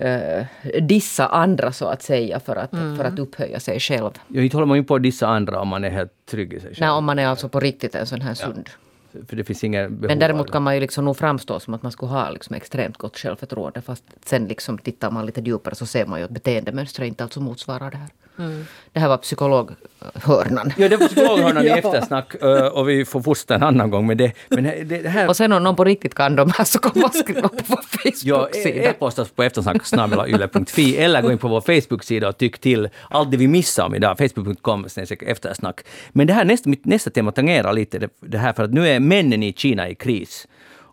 [0.02, 0.44] uh,
[0.82, 2.96] dissa andra så att säga för att, mm.
[2.96, 4.10] för att upphöja sig själv.
[4.28, 6.60] Ja, inte håller man ju på att dissa andra om man är helt trygg i
[6.60, 6.80] sig själv.
[6.80, 8.64] Nej, om man är alltså på riktigt en sån här sund.
[8.66, 8.85] Ja.
[9.28, 11.82] För det finns inga behov Men däremot kan man ju liksom nog framstå som att
[11.82, 13.80] man skulle ha liksom extremt gott självförtroende.
[13.82, 17.40] Fast sen liksom tittar man lite djupare så ser man ju att beteendemönstret inte alltså
[17.40, 18.10] motsvarar det här.
[18.38, 18.66] Mm.
[18.92, 20.72] Det här var psykologhörnan.
[20.76, 22.34] Ja, det var psykologhörnan i eftersnack
[22.72, 24.32] och vi får fortsätta en annan gång med det.
[24.48, 25.28] Men det, här...
[25.28, 27.82] Och sen om någon på riktigt kan de här så kan man skriva på vår
[27.82, 28.36] Facebook-sida.
[28.36, 33.36] Ja, e-posta på eftersnack.yle.fi eller gå in på vår Facebook-sida och tyck till allt det
[33.36, 34.18] vi missar om idag.
[34.18, 34.86] Facebook.com
[35.20, 35.80] eftersnack.
[36.12, 38.88] Men det här nästa, mitt nästa tema tangerar lite det, det här för att nu
[38.88, 40.46] är männen i Kina i kris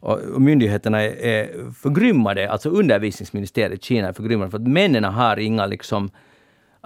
[0.04, 5.66] och myndigheterna är förgrymmade, alltså undervisningsministeriet i Kina är förgrymmade för att männen har inga
[5.66, 6.12] liksom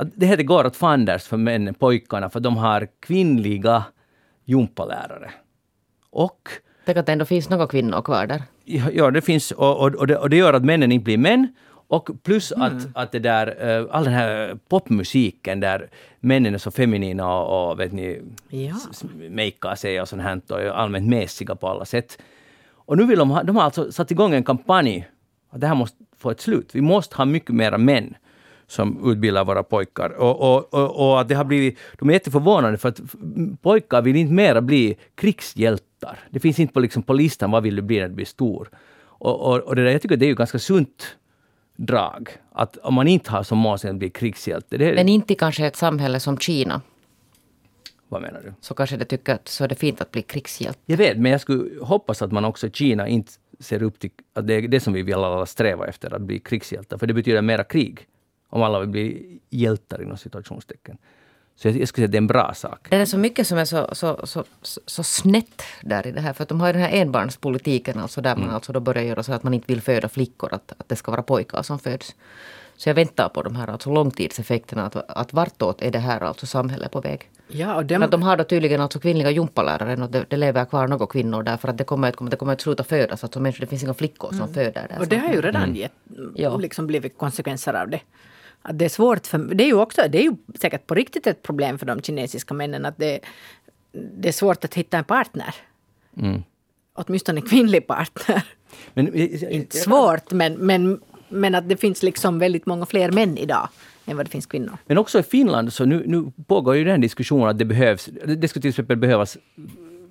[0.04, 3.84] det heter går åt fanders för männen, pojkarna, för de har kvinnliga
[4.46, 5.32] gympalärare.
[6.10, 6.50] Och...
[6.86, 8.44] Tänk att det ändå finns några kvinnor kvar där.
[8.66, 11.48] Ja, det finns och, och, och, det, och det gör att männen inte blir män.
[11.90, 12.64] Och plus mm.
[12.64, 15.90] att, att det där, uh, all den här popmusiken där
[16.20, 18.76] männen är så feminina och, och vet ni, ja.
[19.30, 22.18] makear sig och sånt här och är allmänt mässiga på alla sätt.
[22.72, 25.08] Och nu vill de ha, de har alltså satt igång en kampanj
[25.50, 26.76] att det här måste få ett slut.
[26.76, 28.16] Vi måste ha mycket mera män
[28.68, 30.10] som utbildar våra pojkar.
[30.10, 33.02] Och, och, och, och, att det har blivit, de är jätteförvånade för att
[33.62, 36.20] pojkar vill inte mera bli krigshjältar.
[36.30, 38.70] Det finns inte på, liksom, på listan vad vill du bli när du blir stor.
[39.00, 41.18] Och, och, och det där, jag tycker det är ju ganska sunt
[41.76, 42.30] drag.
[42.52, 44.78] Att om man inte har som mål att bli krigshjälte.
[44.78, 46.82] Det är, Men inte kanske ett samhälle som Kina.
[48.10, 48.54] Vad menar du?
[48.62, 50.80] Så kanske det tycker att så är det fint att bli krigshjälte.
[50.86, 54.12] Jag vet, men jag skulle hoppas att man också i Kina inte ser upp till
[54.34, 56.98] att det är det som vi vill alla sträva efter, att bli krigshjältar.
[56.98, 58.08] För det betyder mera krig.
[58.50, 60.98] Om alla vill bli hjältar inom situationstecken.
[61.56, 62.88] Så jag, jag skulle säga att det är en bra sak.
[62.90, 66.22] Det är så mycket som är så, så, så, så, så snett där i det
[66.22, 66.34] här.
[66.34, 68.56] För att de har ju den här enbarnspolitiken alltså där man mm.
[68.56, 70.54] alltså då börjar göra så att man inte vill föda flickor.
[70.54, 72.16] Att, att det ska vara pojkar som föds.
[72.78, 74.86] Så jag väntar på de här alltså långtidseffekterna.
[74.86, 77.30] Att, att vartåt är det här alltså samhället på väg?
[77.48, 78.04] Ja, och dem...
[78.04, 81.44] att de har då tydligen alltså kvinnliga gympalärare och det, det lever kvar några kvinnor
[81.44, 83.24] där för att det kommer, att, det kommer att sluta födas.
[83.24, 84.54] Alltså människor, det finns inga flickor som mm.
[84.54, 85.00] föder där.
[85.00, 85.76] Och det har ju redan mm.
[85.76, 88.02] gett, liksom blivit konsekvenser av det.
[88.70, 91.28] Att det är svårt för, det är ju också, det är ju säkert på riktigt
[91.28, 93.20] ett problem för de kinesiska männen att det,
[94.18, 95.56] det är svårt att hitta en partner.
[96.18, 96.44] Mm.
[96.94, 98.44] Åtminstone en kvinnlig partner.
[98.94, 101.00] Men, jag- Svårt, men, men,
[101.30, 103.70] men att det finns liksom väldigt många fler män idag
[104.06, 104.78] än vad det finns kvinnor.
[104.86, 108.48] Men också i Finland så nu, nu pågår ju den diskussionen att det behövs, det
[108.48, 109.38] skulle till exempel behövas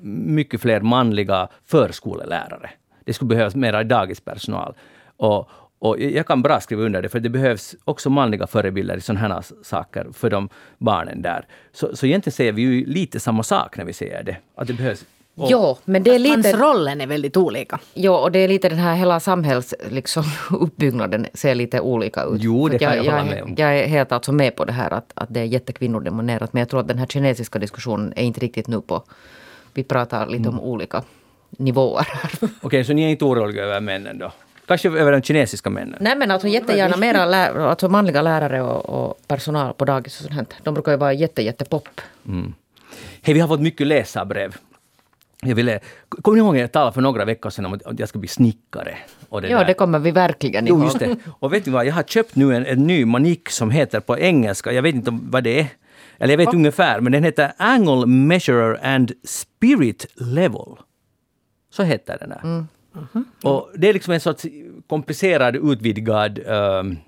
[0.01, 2.71] mycket fler manliga förskolelärare.
[3.05, 4.75] Det skulle behövas mera dagispersonal.
[5.17, 5.49] Och,
[5.89, 9.21] och jag kan bra skriva under det, för det behövs också manliga förebilder i sådana
[9.35, 11.47] här saker för de barnen där.
[11.73, 14.73] Så, så egentligen säger vi ju lite samma sak när vi säger det, att det
[14.73, 15.05] behövs.
[15.39, 16.59] Och- Jo, men det är Hans lite...
[16.59, 17.81] rollen är väldigt olika.
[17.95, 20.25] Jo, och det är lite den här hela samhälls, liksom,
[20.61, 22.43] uppbyggnaden ser lite olika ut.
[22.43, 23.55] Jo, det kan jag hålla jag, med om.
[23.59, 26.53] Jag är helt alltså med på det här att, att det är jättekvinnodominerat.
[26.53, 29.05] Men jag tror att den här kinesiska diskussionen är inte riktigt nu på...
[29.75, 30.59] Vi pratar lite Mm.
[30.59, 31.03] om olika
[31.51, 32.49] nivåer här.
[32.63, 34.33] Okej, så ni är inte oroliga över männen då?
[34.67, 35.97] Kanske över de kinesiska männen?
[36.01, 40.25] Nej men alltså jättegärna mera lä- alltså manliga lärare och, och personal på dagis och
[40.27, 40.35] sånt.
[40.35, 40.47] här.
[40.63, 41.89] De brukar ju vara jätte, jättepop.
[43.23, 44.57] Hej, vi har fått mycket läsarbrev.
[45.43, 48.09] Jag ville, kommer ni ihåg att jag talade för några veckor sedan om att jag
[48.09, 48.99] ska bli snickare?
[49.29, 49.65] Och det Ja, där.
[49.65, 50.85] det kommer vi verkligen Jo, ihåg.
[50.85, 51.17] just det.
[51.39, 54.19] Och vet ni vad, jag har köpt nu en, en ny manik som heter på
[54.19, 55.67] engelska, jag vet inte om- vad det är.
[56.19, 60.67] Eller jag vet ungefär, men den heter Angle Measurer and Spirit Level.
[61.71, 62.65] Så heter den där.
[62.97, 63.25] Mm-hmm.
[63.43, 64.47] Och det är liksom en sorts
[64.87, 66.99] komplicerad, utvidgad, um,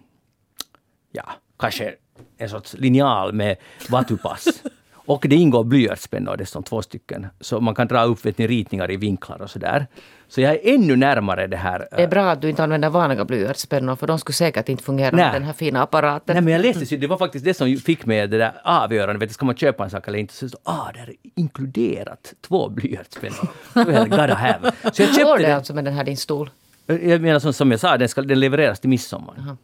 [1.12, 1.94] ja, kanske
[2.36, 3.56] en sorts linjal med
[3.88, 4.62] vatupass.
[5.08, 7.26] Och det ingår blyertspennor dessutom, två stycken.
[7.40, 9.86] Så man kan dra upp vet ni, ritningar i vinklar och sådär.
[10.28, 11.88] Så jag är ännu närmare det här.
[11.90, 15.16] Det är bra att du inte använder vanliga blyertspennor för de skulle säkert inte fungera
[15.16, 15.24] Nej.
[15.24, 16.34] med den här fina apparaten.
[16.34, 19.18] Nej, men jag läste, det var faktiskt det som fick mig det där avgörande.
[19.18, 20.34] Vet du, ska man köpa en sak eller inte?
[20.34, 23.48] Så det stod, ah, det är inkluderat två blyertspennor.
[23.72, 24.72] Så gotta have.
[24.92, 25.56] Så jag Går köpte det den.
[25.56, 26.50] alltså med den här din stol?
[26.86, 29.56] Jag menar som, som jag sa, den, ska, den levereras till midsommar.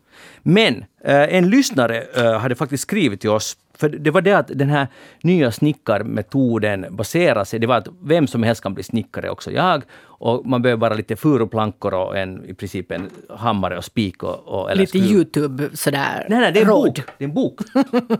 [0.42, 4.50] Men eh, en lyssnare eh, hade faktiskt skrivit till oss, för det var det att
[4.54, 4.86] den här
[5.22, 9.82] nya snickarmetoden baserar sig, det var att vem som helst kan bli snickare, också jag.
[10.02, 14.48] Och man behöver bara lite furuplankor och en, i princip en hammare och spik och,
[14.48, 15.12] och eller Lite skruv.
[15.12, 16.26] Youtube sådär.
[16.28, 16.84] Nej, nej, det är en råd.
[16.86, 17.00] bok.
[17.18, 17.60] Det är en bok.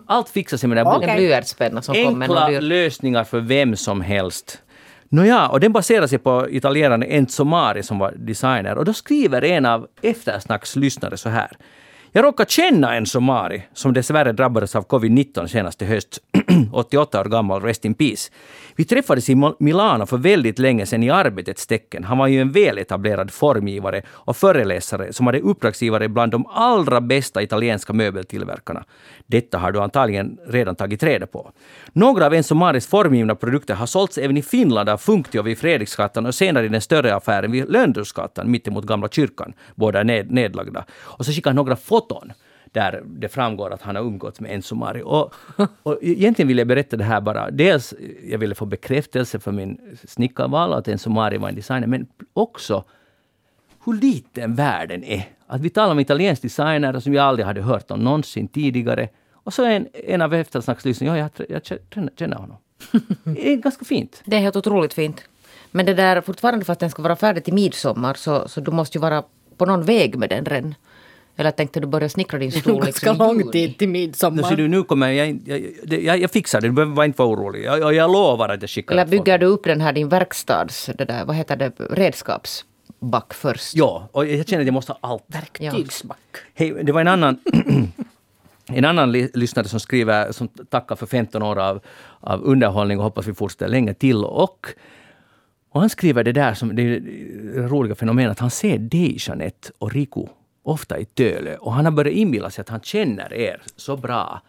[0.07, 1.09] Allt fixar sig med den här boken.
[1.09, 2.61] En blyertspenna som Enkla dyr...
[2.61, 4.61] lösningar för vem som helst.
[5.09, 8.78] Nåja, och den baserar sig på italienaren Enzo Mari som var designer.
[8.78, 11.50] Och då skriver en av eftersnackslyssnare så här.
[12.17, 16.19] Jag råkar känna en Mari, som dessvärre drabbades av covid-19 senast i höst.
[16.73, 18.31] 88 år gammal, rest in peace.
[18.77, 22.05] Vi träffades i Milano för väldigt länge sedan i arbetets tecken.
[22.05, 27.43] Han var ju en väletablerad formgivare och föreläsare som hade uppdragsgivare bland de allra bästa
[27.43, 28.85] italienska möbeltillverkarna.
[29.27, 31.51] Detta har du antagligen redan tagit reda på.
[31.93, 36.27] Några av en Maris formgivna produkter har sålts även i Finland av Funktio vid Fredriksgatan
[36.27, 39.53] och senare i den större affären vid Lönnrosgatan mittemot Gamla kyrkan.
[39.75, 40.85] Båda är ned, nedlagda.
[40.93, 42.03] Och så skickar han några foton
[42.74, 45.02] där det framgår att han har umgåtts med Enzo Mari.
[45.05, 45.34] Och,
[45.82, 47.50] och egentligen vill jag berätta det här bara.
[47.50, 47.94] Dels
[48.24, 52.84] jag ville få bekräftelse för min snickarval, att Enzo Mari var en designer, men också
[53.84, 55.28] hur liten världen är.
[55.46, 59.09] Att vi talar om italiensk designer som jag aldrig hade hört om någonsin tidigare.
[59.32, 62.57] Och så en, en av eftersnackslyssnarna, ja, jag, jag känner, känner honom.
[63.24, 64.22] Det är ganska fint.
[64.24, 65.24] Det är helt otroligt fint.
[65.70, 68.70] Men det där fortfarande för att den ska vara färdig till midsommar så, så du
[68.70, 69.24] måste ju vara
[69.57, 70.74] på någon väg med den redan.
[71.37, 73.78] Eller tänkte du börja snickra din Det är stol nog liksom ganska i lång tid
[73.78, 74.43] till midsommar.
[74.43, 75.61] ser du, nu kommer jag, jag,
[76.03, 77.64] jag, jag, fixar det, du behöver inte vara orolig.
[77.64, 80.91] Jag, jag, jag lovar att jag skickar Eller bygger du upp den här din verkstads,
[80.99, 83.74] det där, vad heter det, redskapsback först?
[83.74, 85.24] Ja, och jag känner att jag måste ha allt.
[85.26, 86.18] Verktygsback.
[86.55, 87.39] Hej, det var en annan,
[88.66, 91.80] en annan li- lyssnare som skriver, som tackar för 15 år av,
[92.20, 94.24] av underhållning och hoppas vi fortsätter länge till.
[94.24, 94.66] Och,
[95.72, 99.16] och han skriver det där som det, är det roliga fenomenet att han ser dig,
[99.20, 100.26] Jeanette och Riku,
[100.65, 101.57] ofta i Tölö.
[101.57, 104.41] Och han har börjat inbilla sig att han känner er så bra.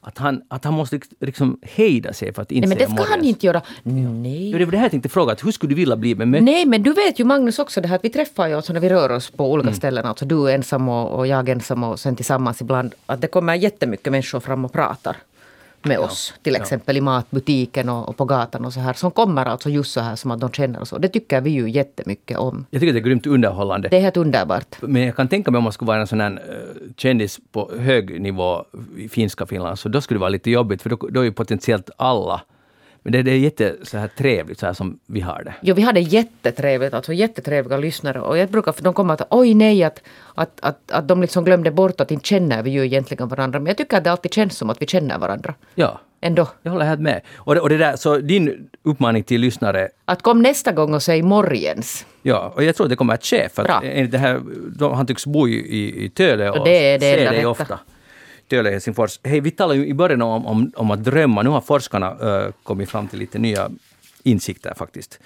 [0.00, 3.10] Att han, att han måste liksom hejda sig för att inte Nej men det ska
[3.12, 3.62] han inte göra.
[3.82, 4.50] Nej.
[4.50, 5.32] Jo, det var det här jag tänkte fråga.
[5.32, 6.42] Att hur skulle du vilja bli bemött?
[6.42, 8.80] Nej, men du vet ju Magnus också det här att vi träffar ju alltså när
[8.80, 9.52] vi rör oss på Mm.
[9.54, 10.04] olika ställen.
[10.06, 12.94] Alltså du ensam och, och jag ensam och sen tillsammans ibland.
[13.06, 15.16] Att det kommer jättemycket människor fram och pratar
[15.86, 16.34] med oss.
[16.42, 18.92] Till exempel i matbutiken och, och på gatan och så här.
[18.92, 20.92] Som kommer alltså just så här som att de känner oss.
[20.92, 22.66] Och det tycker vi ju jättemycket om.
[22.70, 23.88] Jag tycker det är grymt underhållande.
[23.88, 24.76] Det är helt underbart.
[24.80, 27.70] Men jag kan tänka mig om man skulle vara en sån här eh, kändis på
[27.78, 28.64] hög nivå
[28.96, 31.32] i finska Finland, så då skulle det vara lite jobbigt, för då, då är ju
[31.32, 32.40] potentiellt alla.
[33.06, 35.54] Men det, det är jätte så här trevligt, så här som vi har det.
[35.60, 38.20] Jo, vi hade jättetrevligt, alltså jättetrevliga lyssnare.
[38.20, 40.02] Och jag brukar, för de kommer att oj nej, att,
[40.34, 43.58] att, att, att de liksom glömde bort att inte känner vi ju egentligen varandra.
[43.58, 45.54] Men jag tycker att det alltid känns som att vi känner varandra.
[45.74, 46.48] Ja, Ändå.
[46.62, 47.20] jag håller helt med.
[47.36, 51.02] Och det, och det där, så din uppmaning till lyssnare, Att kom nästa gång och
[51.02, 52.06] säg morgens.
[52.22, 54.40] ja, och jag tror att det kommer att ske, för att det här,
[54.78, 57.32] de, han tycks bo i, i, i Töle och, Och det är det ser enda
[57.32, 57.78] dig ofta.
[58.48, 59.20] Töle, Helsingfors.
[59.24, 61.42] Hej, vi talade ju i början om, om, om att drömma.
[61.42, 63.70] Nu har forskarna uh, kommit fram till lite nya
[64.22, 65.20] insikter faktiskt.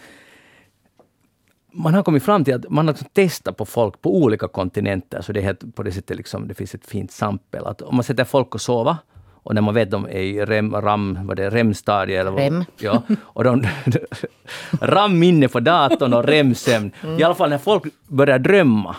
[1.72, 5.22] man har kommit fram till att man har liksom testat på folk på olika kontinenter,
[5.22, 7.66] så det är på det sättet liksom, det finns ett fint samspel.
[7.66, 8.98] Att om man sätter folk att sova,
[9.42, 12.20] och när man vet de är i rem, ram, vad det är, REM-stadiet.
[12.20, 12.64] Eller vad, Rem.
[12.78, 13.66] Ja, och de,
[14.80, 16.92] RAM-minne på datorn och REM-sömn.
[17.18, 18.96] I alla fall när folk börjar drömma,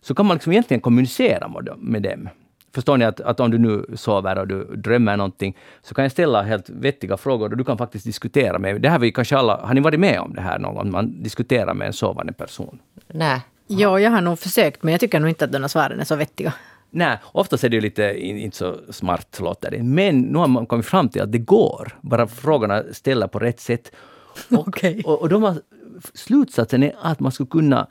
[0.00, 2.28] så kan man liksom egentligen kommunicera med dem.
[2.76, 6.12] Förstår ni att, att om du nu sover och du drömmer någonting, så kan jag
[6.12, 9.56] ställa helt vettiga frågor och du kan faktiskt diskutera med Det här vi kanske alla,
[9.56, 10.90] har ni varit med om det här någon gång?
[10.90, 12.78] Man diskuterar med en sovande person.
[13.06, 13.40] Nej.
[13.66, 16.04] Ja, jag har nog försökt, men jag tycker nog inte att de här svaren är
[16.04, 16.52] så vettiga.
[16.90, 19.82] Nej, oftast är det ju lite in, inte så smart låter det.
[19.82, 23.60] Men nu har man kommit fram till att det går, bara frågorna ställer på rätt
[23.60, 23.92] sätt.
[24.50, 25.02] Och, Okej.
[25.04, 25.56] och, och de har,
[26.14, 27.86] slutsatsen är att man skulle kunna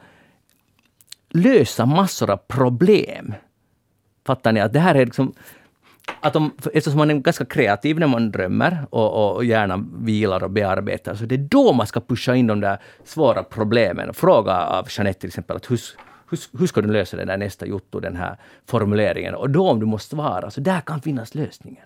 [1.29, 3.33] lösa massor av problem.
[4.25, 4.59] Fattar ni?
[4.59, 5.33] Att det här är liksom...
[6.21, 10.51] Att de, eftersom man är ganska kreativ när man drömmer och, och gärna vilar och
[10.51, 14.13] bearbetar, så det är då man ska pusha in de där svåra problemen.
[14.13, 15.79] Fråga av Jeanette till exempel, att hur,
[16.29, 19.35] hur, hur ska du lösa det där nästa jotto, den här formuleringen?
[19.35, 21.83] Och då om du måste svara, så där kan finnas lösningen.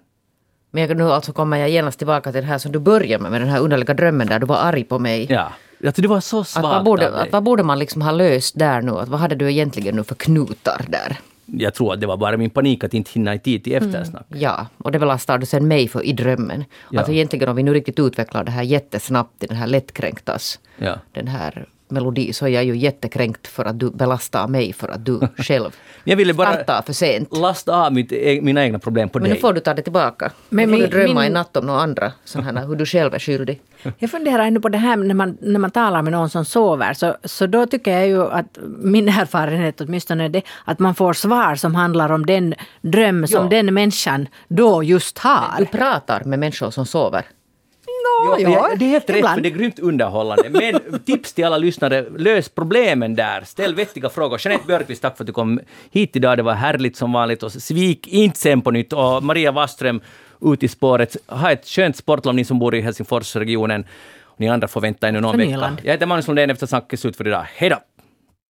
[0.71, 3.31] Men jag, nu alltså kommer jag genast tillbaka till det här som du började med,
[3.31, 5.27] med den här underliga drömmen där du var arg på mig.
[5.29, 5.51] Ja,
[5.85, 8.59] alltså det var så Att svagt vad, borde, att vad borde man liksom ha löst
[8.59, 8.91] där nu?
[8.91, 11.19] Att vad hade du egentligen nu för knutar där?
[11.53, 14.25] Jag tror att det var bara min panik att inte hinna i tid till eftersnack.
[14.29, 16.63] Ja, och det belastar du sen mig för i drömmen.
[16.91, 16.99] Ja.
[16.99, 20.95] Alltså egentligen om vi nu riktigt utvecklar det här jättesnabbt den här lättkränktas, Ja.
[21.11, 25.05] den här melodi, så är jag ju jättekränkt för att du belastar mig för att
[25.05, 25.69] du själv
[26.03, 27.37] Jag ville bara startar för sent.
[27.37, 29.33] lasta av mitt, e- mina egna problem på Men dig.
[29.33, 30.31] nu får du ta det tillbaka.
[30.49, 32.67] Men Men nu får min- du drömma min- i natt om några andra, sådana här,
[32.67, 33.61] hur du själv är skyldig.
[33.99, 36.93] Jag funderar ännu på det här när man, när man talar med någon som sover.
[36.93, 41.13] Så, så då tycker jag ju att min erfarenhet åtminstone är det att man får
[41.13, 43.49] svar som handlar om den dröm som Ja.
[43.49, 45.65] den människan då just Du har.
[45.65, 47.25] pratar med människor som sover.
[48.25, 50.49] Ja, ja, det, är helt rätt, för det är grymt underhållande.
[50.49, 53.41] Men tips till alla lyssnare, lös problemen där.
[53.41, 54.39] Ställ vettiga frågor.
[54.43, 55.59] Jeanette Björkqvist, tack för att du kom
[55.91, 56.37] hit idag.
[56.37, 57.43] Det var härligt som vanligt.
[57.43, 58.93] Och svik inte sen på nytt.
[58.93, 60.01] Och Maria Waström,
[60.41, 61.17] ut i spåret.
[61.27, 63.85] Ha ett skönt sportlov, ni som bor i Helsingforsregionen.
[64.37, 65.77] Ni andra får vänta ännu någon vecka.
[65.83, 67.45] Jag heter Magnus Lundén, efter snacket slut för idag.
[67.55, 67.77] Hej då!